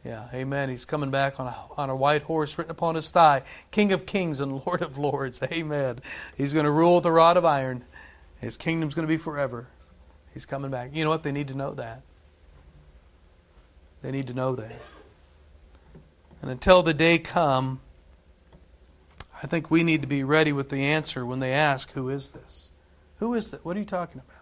Yeah, 0.05 0.27
amen. 0.31 0.69
He's 0.69 0.85
coming 0.85 1.09
back 1.09 1.39
on 1.39 1.47
a, 1.47 1.55
on 1.75 1.89
a 1.89 1.95
white 1.95 2.21
horse 2.23 2.55
written 2.57 2.71
upon 2.71 2.93
his 2.93 3.09
thigh, 3.09 3.41
King 3.71 3.91
of 3.91 4.05
kings 4.05 4.39
and 4.39 4.61
Lord 4.65 4.83
of 4.83 4.99
lords. 4.99 5.41
Amen. 5.43 5.99
He's 6.37 6.53
going 6.53 6.65
to 6.65 6.71
rule 6.71 6.97
with 6.97 7.05
a 7.07 7.11
rod 7.11 7.35
of 7.35 7.45
iron. 7.45 7.83
His 8.39 8.57
kingdom's 8.57 8.93
going 8.93 9.07
to 9.07 9.11
be 9.11 9.17
forever. 9.17 9.67
He's 10.33 10.45
coming 10.45 10.69
back. 10.69 10.91
You 10.93 11.03
know 11.03 11.09
what? 11.09 11.23
They 11.23 11.31
need 11.31 11.47
to 11.47 11.57
know 11.57 11.73
that. 11.73 12.03
They 14.03 14.11
need 14.11 14.27
to 14.27 14.35
know 14.35 14.55
that. 14.55 14.79
And 16.43 16.51
until 16.51 16.83
the 16.83 16.93
day 16.93 17.17
come, 17.17 17.81
I 19.43 19.47
think 19.47 19.71
we 19.71 19.83
need 19.83 20.01
to 20.01 20.07
be 20.07 20.23
ready 20.23 20.53
with 20.53 20.69
the 20.69 20.83
answer 20.83 21.25
when 21.25 21.39
they 21.39 21.53
ask, 21.53 21.91
Who 21.93 22.07
is 22.07 22.33
this? 22.33 22.71
Who 23.17 23.33
is 23.33 23.51
that? 23.51 23.65
What 23.65 23.75
are 23.75 23.79
you 23.79 23.85
talking 23.85 24.21
about? 24.21 24.38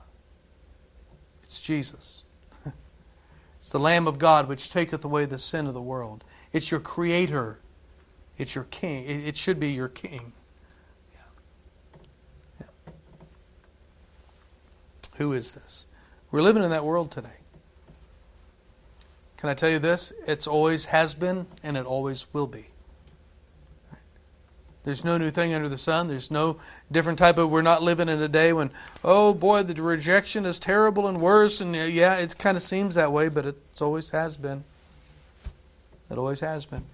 It's 1.48 1.62
Jesus. 1.62 2.26
It's 3.58 3.70
the 3.70 3.80
Lamb 3.80 4.08
of 4.08 4.20
God 4.20 4.48
which 4.48 4.70
taketh 4.70 5.04
away 5.04 5.26
the 5.26 5.40
sin 5.40 5.66
of 5.66 5.74
the 5.74 5.82
world. 5.82 6.24
It's 6.52 6.72
your 6.72 6.80
Creator. 6.80 7.60
It's 8.38 8.54
your 8.54 8.66
King. 8.66 9.06
It, 9.06 9.36
should 9.36 9.60
be 9.60 9.72
your 9.72 9.88
King. 9.88 10.34
Yeah. 11.14 11.22
Yeah. 12.62 12.94
Who 15.16 15.34
is 15.34 15.54
this? 15.54 15.88
We're 16.32 16.42
living 16.42 16.64
in 16.64 16.70
that 16.70 16.86
world 16.86 17.12
today. 17.12 17.40
Can 19.38 19.50
I 19.50 19.54
tell 19.54 19.70
you 19.70 19.80
this? 19.80 20.14
It's 20.28 20.48
always 20.48 20.86
has 20.86 21.16
been 21.16 21.48
and 21.64 21.78
it 21.78 21.86
always 21.86 22.28
will 22.34 22.48
be. 22.48 22.68
There's 24.88 25.04
no 25.04 25.18
new 25.18 25.32
thing 25.32 25.54
under 25.54 25.68
the 25.68 25.78
sun. 25.78 26.08
There's 26.08 26.32
no 26.32 26.62
different 26.90 27.20
type 27.20 27.38
of. 27.38 27.50
We're 27.50 27.62
not 27.62 27.84
living 27.84 28.08
in 28.08 28.22
a 28.22 28.30
day 28.30 28.54
when, 28.54 28.72
oh 29.04 29.34
boy, 29.34 29.64
the 29.64 29.84
rejection 29.84 30.46
is 30.46 30.60
terrible 30.60 31.10
and 31.10 31.20
worse. 31.20 31.60
And 31.60 31.76
uh, 31.76 31.80
yeah, 31.80 32.16
it 32.16 32.38
kind 32.38 32.56
of 32.56 32.64
seems 32.64 32.96
that 32.96 33.12
way, 33.12 33.28
but 33.28 33.46
it 33.46 33.58
always 33.82 34.12
has 34.12 34.38
been. 34.38 34.64
It 36.10 36.18
always 36.18 36.40
has 36.40 36.66
been. 36.66 36.86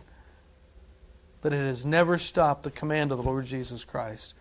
But 1.44 1.54
it 1.54 1.60
has 1.60 1.86
never 1.86 2.18
stopped 2.18 2.64
the 2.64 2.72
command 2.72 3.12
of 3.12 3.18
the 3.18 3.24
Lord 3.24 3.46
Jesus 3.46 3.86
Christ. 3.86 4.34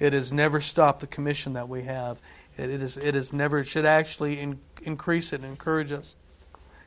It 0.00 0.12
has 0.12 0.32
never 0.32 0.60
stopped 0.60 0.98
the 0.98 1.06
commission 1.06 1.52
that 1.52 1.68
we 1.68 1.84
have. 1.84 2.20
It, 2.56 2.70
it, 2.70 2.82
is, 2.82 2.96
it 2.96 3.14
has 3.14 3.32
never, 3.32 3.60
it 3.60 3.68
should 3.68 3.86
actually 3.86 4.40
in, 4.40 4.58
increase 4.82 5.32
it 5.32 5.42
and 5.42 5.48
encourage 5.48 5.92
us 5.92 6.16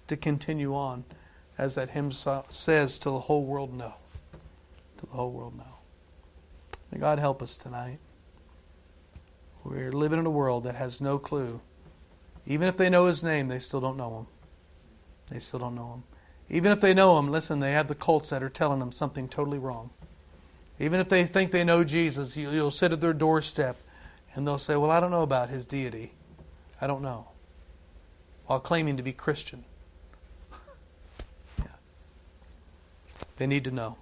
to 0.08 0.18
continue 0.18 0.76
on, 0.76 1.06
as 1.58 1.76
that 1.76 1.92
hymn 1.92 2.12
says, 2.12 3.00
to 3.00 3.10
the 3.10 3.20
whole 3.22 3.46
world 3.46 3.74
know. 3.74 3.94
To 4.98 5.06
the 5.06 5.14
whole 5.14 5.32
world 5.32 5.56
know. 5.56 5.79
May 6.92 7.00
God 7.00 7.20
help 7.20 7.42
us 7.42 7.58
tonight. 7.58 8.00
We're 9.64 9.92
living 9.92 10.20
in 10.20 10.26
a 10.26 10.32
world 10.32 10.64
that 10.64 10.76
has 10.76 11.02
no 11.02 11.20
clue. 11.20 11.62
Even 12.46 12.68
if 12.68 12.78
they 12.78 12.90
know 12.90 13.06
His 13.06 13.24
name, 13.24 13.48
they 13.48 13.60
still 13.60 13.82
don't 13.82 13.98
know 13.98 14.20
Him. 14.20 14.28
They 15.30 15.40
still 15.40 15.60
don't 15.60 15.76
know 15.76 15.94
Him. 15.94 16.04
Even 16.50 16.72
if 16.72 16.82
they 16.82 16.94
know 16.94 17.20
Him, 17.20 17.30
listen, 17.30 17.60
they 17.60 17.74
have 17.74 17.88
the 17.88 17.96
cults 17.96 18.30
that 18.30 18.42
are 18.42 18.50
telling 18.50 18.80
them 18.80 18.92
something 18.92 19.28
totally 19.28 19.60
wrong. 19.60 19.92
Even 20.80 21.00
if 21.00 21.10
they 21.10 21.26
think 21.26 21.52
they 21.52 21.64
know 21.64 21.84
Jesus, 21.84 22.36
you'll 22.38 22.72
sit 22.72 22.92
at 22.92 23.02
their 23.02 23.14
doorstep 23.14 23.78
and 24.34 24.48
they'll 24.48 24.58
say, 24.58 24.76
Well, 24.76 24.92
I 24.92 25.00
don't 25.00 25.12
know 25.12 25.24
about 25.24 25.50
His 25.50 25.66
deity. 25.66 26.14
I 26.82 26.88
don't 26.88 27.02
know. 27.02 27.28
While 28.46 28.60
claiming 28.60 28.98
to 28.98 29.04
be 29.04 29.12
Christian. 29.12 29.66
yeah. 31.60 31.66
They 33.36 33.46
need 33.46 33.66
to 33.66 33.72
know. 33.72 33.98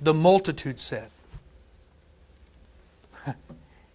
The 0.00 0.14
multitude 0.14 0.80
said. 0.80 1.10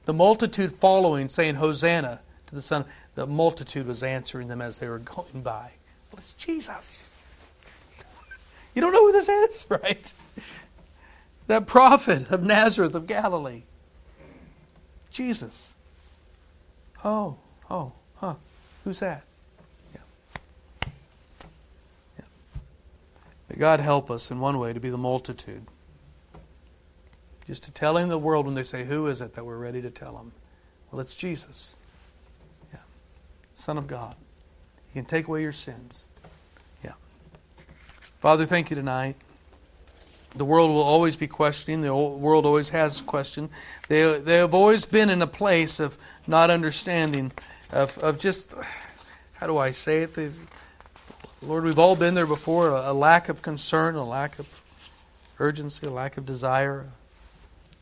the 0.06 0.14
multitude 0.14 0.72
following, 0.72 1.28
saying, 1.28 1.56
Hosanna 1.56 2.22
to 2.50 2.56
the 2.56 2.62
Son. 2.62 2.86
The 3.16 3.28
multitude 3.28 3.88
was 3.88 4.04
answering 4.04 4.47
them 4.47 4.62
as 4.62 4.80
they 4.80 4.89
were 4.89 5.00
going 5.00 5.41
by. 5.41 5.74
Well, 6.12 6.18
it's 6.18 6.34
Jesus. 6.34 7.12
You 8.76 8.84
don't 8.84 8.93
know 8.93 9.08
who 9.08 9.12
this 9.12 9.28
is, 9.28 9.66
right? 9.70 10.14
That 11.47 11.66
prophet 11.66 12.30
of 12.30 12.43
Nazareth 12.43 12.93
of 12.93 13.08
Galilee. 13.08 13.64
Jesus. 15.10 15.74
Oh, 17.04 17.38
oh, 17.70 17.93
huh. 18.18 18.36
Who's 18.84 19.00
that? 19.00 19.24
Yeah. 19.93 20.02
yeah. 22.20 22.26
May 23.50 23.58
God 23.58 23.80
help 23.80 24.12
us 24.12 24.30
in 24.30 24.39
one 24.39 24.60
way 24.60 24.72
to 24.72 24.80
be 24.80 24.91
the 24.91 24.97
multitude. 24.97 25.66
Just 27.50 27.64
to 27.64 27.72
telling 27.72 28.10
the 28.10 28.20
world 28.20 28.45
when 28.45 28.54
they 28.54 28.62
say, 28.62 28.86
Who 28.86 29.08
is 29.08 29.22
it 29.22 29.34
that 29.34 29.43
we're 29.43 29.58
ready 29.58 29.82
to 29.82 29.89
tell 29.89 30.14
them? 30.14 30.34
Well, 30.91 31.02
it's 31.02 31.16
Jesus. 31.16 31.76
Yeah. 32.72 32.82
Son 33.56 33.76
of 33.76 33.88
God. 33.88 34.16
He 34.93 35.00
can 35.00 35.06
take 35.06 35.28
away 35.28 35.41
your 35.41 35.52
sins. 35.52 36.08
Yeah. 36.84 36.93
Father, 38.20 38.45
thank 38.45 38.70
you 38.70 38.76
tonight. 38.76 39.16
The 40.36 40.45
world 40.45 40.70
will 40.70 40.84
always 40.84 41.16
be 41.16 41.26
questioning. 41.26 41.82
The 41.82 41.95
world 41.95 42.45
always 42.45 42.70
has 42.70 43.02
questioned. 43.02 43.50
They, 43.88 44.20
they 44.20 44.38
have 44.38 44.54
always 44.54 44.86
been 44.86 45.10
in 45.10 45.20
a 45.24 45.28
place 45.28 45.80
of 45.80 45.97
not 46.28 46.52
understanding, 46.52 47.32
of, 47.72 47.97
of 47.97 48.20
just, 48.20 48.54
how 49.38 49.47
do 49.47 49.58
I 49.58 49.72
say 49.72 50.04
it? 50.04 50.14
They've, 50.14 50.38
Lord, 51.41 51.64
we've 51.64 51.80
all 51.80 51.95
been 51.95 52.14
there 52.14 52.28
before 52.28 52.70
a, 52.70 52.91
a 52.91 52.93
lack 52.93 53.28
of 53.28 53.41
concern, 53.41 53.95
a 53.95 54.06
lack 54.06 54.38
of 54.38 54.64
urgency, 55.39 55.88
a 55.88 55.89
lack 55.89 56.16
of 56.16 56.28
desire, 56.28 56.86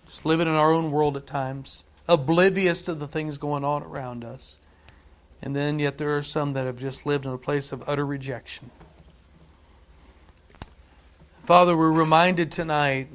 just 0.08 0.26
living 0.26 0.48
in 0.48 0.56
our 0.56 0.72
own 0.72 0.90
world 0.90 1.16
at 1.18 1.28
times, 1.28 1.84
oblivious 2.08 2.84
to 2.84 2.96
the 2.96 3.08
things 3.08 3.38
going 3.38 3.64
on 3.64 3.84
around 3.84 4.24
us. 4.24 4.60
And 5.42 5.56
then, 5.56 5.78
yet, 5.78 5.98
there 6.00 6.18
are 6.18 6.24
some 6.24 6.54
that 6.54 6.66
have 6.66 6.80
just 6.80 7.06
lived 7.06 7.26
in 7.26 7.32
a 7.32 7.38
place 7.38 7.72
of 7.72 7.84
utter 7.88 8.06
rejection. 8.06 8.72
Father, 11.44 11.78
we're 11.78 11.92
reminded 11.92 12.52
tonight 12.52 13.08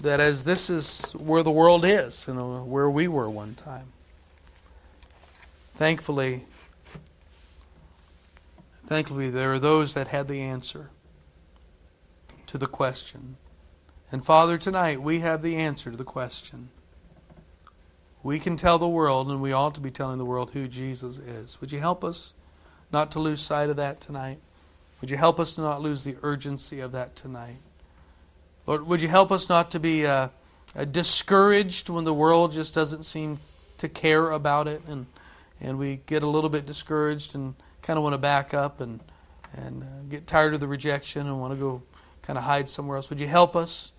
that 0.00 0.20
as 0.20 0.44
this 0.44 0.68
is 0.68 1.12
where 1.12 1.42
the 1.42 1.50
world 1.50 1.84
is 1.84 2.28
and 2.28 2.68
where 2.68 2.90
we 2.90 3.08
were 3.08 3.30
one 3.30 3.54
time, 3.54 3.86
thankfully, 5.74 6.44
thankfully 8.86 9.30
there 9.30 9.52
are 9.52 9.58
those 9.58 9.94
that 9.94 10.08
had 10.08 10.28
the 10.28 10.40
answer 10.40 10.90
to 12.46 12.58
the 12.58 12.66
question. 12.66 13.36
And 14.12 14.22
Father, 14.22 14.58
tonight 14.58 15.00
we 15.00 15.20
have 15.20 15.40
the 15.40 15.56
answer 15.56 15.90
to 15.90 15.96
the 15.96 16.04
question. 16.04 16.68
We 18.22 18.38
can 18.38 18.56
tell 18.56 18.78
the 18.78 18.86
world, 18.86 19.30
and 19.30 19.40
we 19.40 19.52
ought 19.52 19.74
to 19.76 19.80
be 19.80 19.90
telling 19.90 20.18
the 20.18 20.26
world 20.26 20.50
who 20.50 20.68
Jesus 20.68 21.16
is. 21.16 21.58
Would 21.62 21.72
you 21.72 21.80
help 21.80 22.04
us 22.04 22.34
not 22.92 23.10
to 23.12 23.20
lose 23.20 23.40
sight 23.40 23.70
of 23.70 23.76
that 23.76 24.02
tonight? 24.02 24.38
Would 25.00 25.10
you 25.10 25.16
help 25.16 25.40
us 25.40 25.54
to 25.54 25.62
not 25.62 25.80
lose 25.80 26.04
the 26.04 26.16
urgency 26.22 26.80
of 26.80 26.92
that 26.92 27.16
tonight? 27.16 27.56
Lord, 28.66 28.86
would 28.86 29.00
you 29.00 29.08
help 29.08 29.32
us 29.32 29.48
not 29.48 29.70
to 29.70 29.80
be 29.80 30.04
uh, 30.04 30.28
uh, 30.76 30.84
discouraged 30.84 31.88
when 31.88 32.04
the 32.04 32.14
world 32.14 32.52
just 32.52 32.74
doesn't 32.74 33.04
seem 33.04 33.40
to 33.78 33.88
care 33.88 34.30
about 34.30 34.68
it 34.68 34.82
and, 34.86 35.06
and 35.58 35.78
we 35.78 36.00
get 36.04 36.22
a 36.22 36.28
little 36.28 36.50
bit 36.50 36.66
discouraged 36.66 37.34
and 37.34 37.54
kind 37.80 37.96
of 37.96 38.02
want 38.02 38.12
to 38.12 38.18
back 38.18 38.52
up 38.52 38.82
and, 38.82 39.00
and 39.54 39.82
uh, 39.82 39.86
get 40.10 40.26
tired 40.26 40.52
of 40.52 40.60
the 40.60 40.68
rejection 40.68 41.26
and 41.26 41.40
want 41.40 41.54
to 41.54 41.58
go 41.58 41.82
kind 42.20 42.38
of 42.38 42.44
hide 42.44 42.68
somewhere 42.68 42.98
else? 42.98 43.08
Would 43.08 43.18
you 43.18 43.26
help 43.26 43.56
us? 43.56 43.90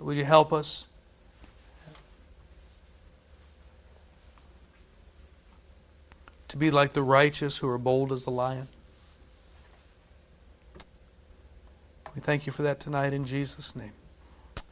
Would 0.00 0.16
you 0.16 0.24
help 0.24 0.52
us? 0.52 0.86
To 6.48 6.56
be 6.56 6.70
like 6.70 6.92
the 6.92 7.02
righteous 7.02 7.58
who 7.58 7.68
are 7.68 7.78
bold 7.78 8.12
as 8.12 8.26
a 8.26 8.30
lion. 8.30 8.68
We 12.14 12.20
thank 12.20 12.46
you 12.46 12.52
for 12.52 12.62
that 12.62 12.78
tonight 12.78 13.12
in 13.12 13.24
Jesus' 13.24 13.74
name. 13.74 13.92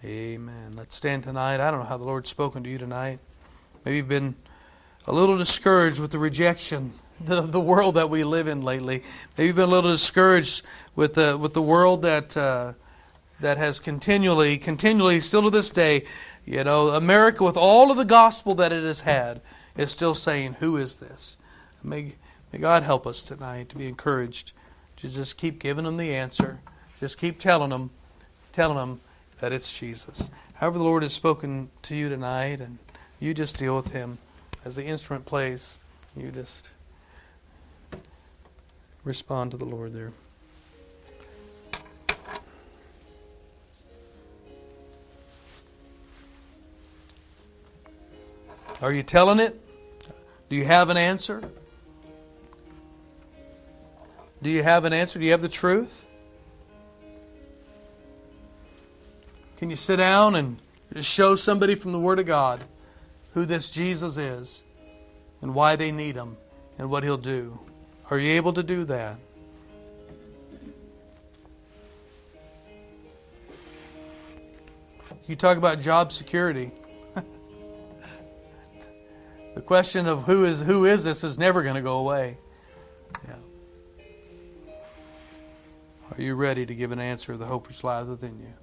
Amen. 0.05 0.73
Let's 0.77 0.95
stand 0.95 1.25
tonight. 1.25 1.61
I 1.61 1.71
don't 1.71 1.81
know 1.81 1.87
how 1.87 1.97
the 1.97 2.05
Lord's 2.05 2.31
spoken 2.31 2.63
to 2.63 2.71
you 2.71 2.79
tonight. 2.79 3.19
Maybe 3.85 3.97
you've 3.97 4.09
been 4.09 4.37
a 5.07 5.13
little 5.13 5.37
discouraged 5.37 5.99
with 5.99 6.13
the 6.13 6.19
rejection 6.19 6.93
of 7.29 7.51
the 7.53 7.61
world 7.61 7.97
that 7.97 8.11
we 8.11 8.23
live 8.23 8.47
in 8.47 8.63
lately. 8.63 9.03
Maybe 9.37 9.49
you've 9.49 9.57
been 9.57 9.69
a 9.69 9.73
little 9.73 9.91
discouraged 9.91 10.63
with 10.95 11.15
the 11.15 11.37
with 11.37 11.55
the 11.55 11.63
world 11.63 12.03
that 12.03 12.37
uh, 12.37 12.75
that 13.43 13.59
has 13.59 13.79
continually, 13.79 14.57
continually, 14.57 15.21
still 15.21 15.43
to 15.43 15.51
this 15.51 15.71
day, 15.71 16.05
you 16.45 16.65
know, 16.65 16.89
America 16.89 17.45
with 17.45 17.57
all 17.57 17.91
of 17.91 17.97
the 17.97 18.05
gospel 18.05 18.55
that 18.55 18.73
it 18.73 18.83
has 18.83 19.03
had 19.03 19.41
is 19.77 19.91
still 19.91 20.15
saying, 20.15 20.55
"Who 20.55 20.77
is 20.77 20.97
this?" 20.97 21.37
May 21.83 22.15
may 22.53 22.59
God 22.59 22.83
help 22.83 23.07
us 23.07 23.23
tonight 23.23 23.69
to 23.69 23.77
be 23.77 23.87
encouraged 23.87 24.53
to 24.97 25.09
just 25.09 25.37
keep 25.37 25.59
giving 25.59 25.85
them 25.85 25.97
the 25.97 26.15
answer. 26.15 26.61
Just 26.99 27.19
keep 27.19 27.39
telling 27.39 27.71
them, 27.71 27.91
telling 28.53 28.77
them 28.77 29.01
that 29.41 29.53
it's 29.53 29.77
Jesus. 29.77 30.31
However, 30.55 30.79
the 30.79 30.85
Lord 30.85 31.03
has 31.03 31.13
spoken 31.13 31.71
to 31.83 31.97
you 31.97 32.09
tonight, 32.09 32.61
and 32.61 32.79
you 33.19 33.35
just 33.35 33.57
deal 33.57 33.75
with 33.75 33.89
Him 33.89 34.19
as 34.65 34.77
the 34.77 34.85
instrument 34.85 35.27
plays. 35.27 35.79
You 36.17 36.31
just 36.31 36.71
respond 39.05 39.51
to 39.51 39.57
the 39.57 39.65
Lord 39.65 39.93
there. 39.93 40.13
Are 48.81 48.93
you 48.93 49.03
telling 49.03 49.39
it? 49.39 49.61
Do 50.49 50.57
you 50.57 50.65
have 50.65 50.89
an 50.91 50.97
answer? 50.97 51.43
Do 54.43 54.51
you 54.51 54.63
have 54.63 54.85
an 54.85 54.93
answer? 54.93 55.19
Do 55.19 55.25
you 55.25 55.31
have 55.31 55.43
the 55.43 55.49
truth? 55.49 56.07
Can 59.57 59.71
you 59.71 59.77
sit 59.77 59.97
down 59.97 60.35
and 60.35 60.59
show 61.01 61.37
somebody 61.37 61.77
from 61.77 61.93
the 61.93 62.01
Word 62.01 62.19
of 62.19 62.27
God 62.27 62.65
who 63.35 63.45
this 63.45 63.71
Jesus 63.71 64.17
is 64.17 64.65
and 65.41 65.55
why 65.55 65.77
they 65.77 65.93
need 65.93 66.17
Him 66.17 66.37
and 66.79 66.91
what 66.91 67.05
He'll 67.05 67.17
do? 67.17 67.61
Are 68.11 68.19
you 68.19 68.33
able 68.33 68.53
to 68.55 68.63
do 68.65 68.85
that? 68.87 69.17
You 75.27 75.37
talk 75.37 75.57
about 75.57 75.81
job 75.81 76.11
security. 76.11 76.73
The 79.55 79.63
question 79.63 80.07
of 80.07 80.25
who 80.25 80.45
is 80.45 80.63
who 80.63 80.85
is 80.85 81.05
this 81.05 81.25
is 81.25 81.39
never 81.39 81.63
going 81.63 81.75
to 81.75 81.83
go 81.83 81.99
away. 81.99 82.39
Yeah. 83.27 83.37
Are 86.11 86.21
you 86.21 86.35
ready 86.35 86.67
to 86.67 86.75
give 86.75 86.93
an 86.93 87.01
answer 87.01 87.33
of 87.33 87.39
the 87.39 87.47
hope 87.47 87.69
which 87.69 87.85
lies 87.85 88.07
within 88.07 88.39
you? 88.39 88.55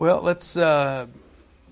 Well, 0.00 0.22
let's 0.22 0.56
uh, 0.56 1.08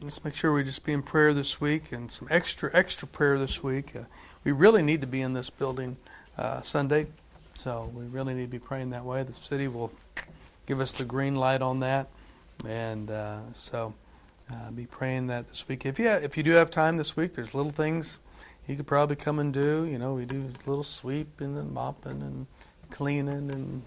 let's 0.02 0.22
make 0.22 0.34
sure 0.34 0.52
we 0.52 0.62
just 0.62 0.84
be 0.84 0.92
in 0.92 1.02
prayer 1.02 1.32
this 1.32 1.62
week 1.62 1.92
and 1.92 2.12
some 2.12 2.28
extra 2.30 2.70
extra 2.74 3.08
prayer 3.08 3.38
this 3.38 3.62
week. 3.62 3.96
Uh, 3.96 4.02
we 4.44 4.52
really 4.52 4.82
need 4.82 5.00
to 5.00 5.06
be 5.06 5.22
in 5.22 5.32
this 5.32 5.48
building 5.48 5.96
uh, 6.36 6.60
Sunday, 6.60 7.06
so 7.54 7.90
we 7.94 8.04
really 8.04 8.34
need 8.34 8.42
to 8.42 8.50
be 8.50 8.58
praying 8.58 8.90
that 8.90 9.02
way. 9.06 9.22
The 9.22 9.32
city 9.32 9.66
will 9.66 9.90
give 10.66 10.78
us 10.78 10.92
the 10.92 11.06
green 11.06 11.36
light 11.36 11.62
on 11.62 11.80
that, 11.80 12.10
and 12.68 13.10
uh, 13.10 13.50
so 13.54 13.94
uh, 14.52 14.72
be 14.72 14.84
praying 14.84 15.28
that 15.28 15.48
this 15.48 15.66
week. 15.66 15.86
If 15.86 15.98
you 15.98 16.10
if 16.10 16.36
you 16.36 16.42
do 16.42 16.50
have 16.50 16.70
time 16.70 16.98
this 16.98 17.16
week, 17.16 17.32
there's 17.32 17.54
little 17.54 17.72
things 17.72 18.18
you 18.66 18.76
could 18.76 18.86
probably 18.86 19.16
come 19.16 19.38
and 19.38 19.54
do. 19.54 19.86
You 19.86 19.98
know, 19.98 20.12
we 20.12 20.26
do 20.26 20.50
little 20.66 20.84
sweeping 20.84 21.56
and 21.56 21.72
mopping 21.72 22.20
and 22.20 22.46
cleaning 22.90 23.50
and 23.50 23.82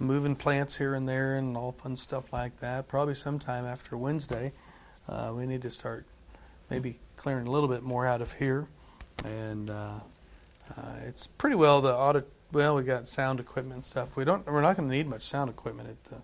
moving 0.00 0.34
plants 0.34 0.76
here 0.76 0.94
and 0.94 1.06
there 1.06 1.36
and 1.36 1.56
all 1.56 1.72
fun 1.72 1.94
stuff 1.94 2.32
like 2.32 2.58
that. 2.58 2.88
Probably 2.88 3.14
sometime 3.14 3.66
after 3.66 3.96
Wednesday, 3.96 4.52
uh, 5.08 5.32
we 5.36 5.46
need 5.46 5.62
to 5.62 5.70
start 5.70 6.06
maybe 6.70 6.98
clearing 7.16 7.46
a 7.46 7.50
little 7.50 7.68
bit 7.68 7.82
more 7.82 8.06
out 8.06 8.22
of 8.22 8.32
here. 8.32 8.66
And 9.24 9.68
uh, 9.68 10.00
uh, 10.76 10.94
it's 11.04 11.26
pretty 11.26 11.56
well 11.56 11.80
the 11.80 11.94
audit. 11.94 12.26
Well, 12.50 12.74
we 12.74 12.82
got 12.82 13.06
sound 13.06 13.38
equipment 13.38 13.84
stuff. 13.86 14.16
We 14.16 14.24
don't. 14.24 14.44
We're 14.46 14.62
not 14.62 14.76
going 14.76 14.88
to 14.88 14.94
need 14.94 15.06
much 15.06 15.22
sound 15.22 15.50
equipment 15.50 16.02
the. 16.04 16.22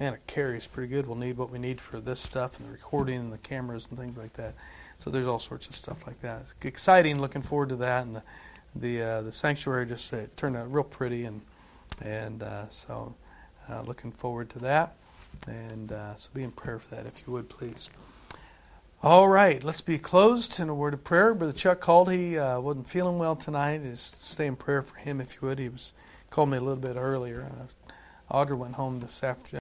Man, 0.00 0.14
it 0.14 0.26
carries 0.26 0.66
pretty 0.66 0.88
good. 0.88 1.06
We'll 1.06 1.18
need 1.18 1.36
what 1.36 1.50
we 1.50 1.58
need 1.58 1.80
for 1.80 2.00
this 2.00 2.18
stuff 2.18 2.58
and 2.58 2.66
the 2.66 2.72
recording 2.72 3.20
and 3.20 3.32
the 3.32 3.38
cameras 3.38 3.86
and 3.88 3.98
things 3.98 4.16
like 4.16 4.32
that. 4.32 4.54
So 4.98 5.10
there's 5.10 5.26
all 5.26 5.38
sorts 5.38 5.68
of 5.68 5.76
stuff 5.76 6.06
like 6.06 6.20
that. 6.22 6.40
It's 6.40 6.54
exciting. 6.62 7.20
Looking 7.20 7.42
forward 7.42 7.68
to 7.68 7.76
that. 7.76 8.06
And 8.06 8.16
the 8.16 8.22
the 8.74 9.02
uh, 9.02 9.22
the 9.22 9.30
sanctuary 9.30 9.86
just 9.86 10.12
uh, 10.12 10.22
turned 10.34 10.56
out 10.56 10.72
real 10.72 10.82
pretty 10.82 11.24
and 11.24 11.42
and 12.04 12.42
uh, 12.42 12.68
so, 12.70 13.16
uh, 13.68 13.82
looking 13.82 14.12
forward 14.12 14.50
to 14.50 14.58
that. 14.60 14.96
And 15.46 15.92
uh, 15.92 16.14
so, 16.16 16.30
be 16.34 16.42
in 16.42 16.50
prayer 16.50 16.78
for 16.78 16.94
that, 16.94 17.06
if 17.06 17.26
you 17.26 17.32
would, 17.32 17.48
please. 17.48 17.88
All 19.02 19.28
right, 19.28 19.64
let's 19.64 19.80
be 19.80 19.98
closed 19.98 20.60
in 20.60 20.68
a 20.68 20.74
word 20.74 20.94
of 20.94 21.02
prayer. 21.02 21.34
Brother 21.34 21.52
Chuck 21.52 21.80
called. 21.80 22.10
He 22.10 22.38
uh, 22.38 22.60
wasn't 22.60 22.86
feeling 22.86 23.18
well 23.18 23.34
tonight. 23.34 23.82
Just 23.82 24.22
stay 24.22 24.46
in 24.46 24.54
prayer 24.56 24.82
for 24.82 24.96
him, 24.96 25.20
if 25.20 25.36
you 25.36 25.48
would. 25.48 25.58
He 25.58 25.68
was 25.68 25.92
called 26.30 26.50
me 26.50 26.58
a 26.58 26.60
little 26.60 26.80
bit 26.80 26.96
earlier. 26.96 27.50
Audra 28.30 28.56
went 28.56 28.74
home 28.74 29.00
this 29.00 29.24
afternoon. 29.24 29.50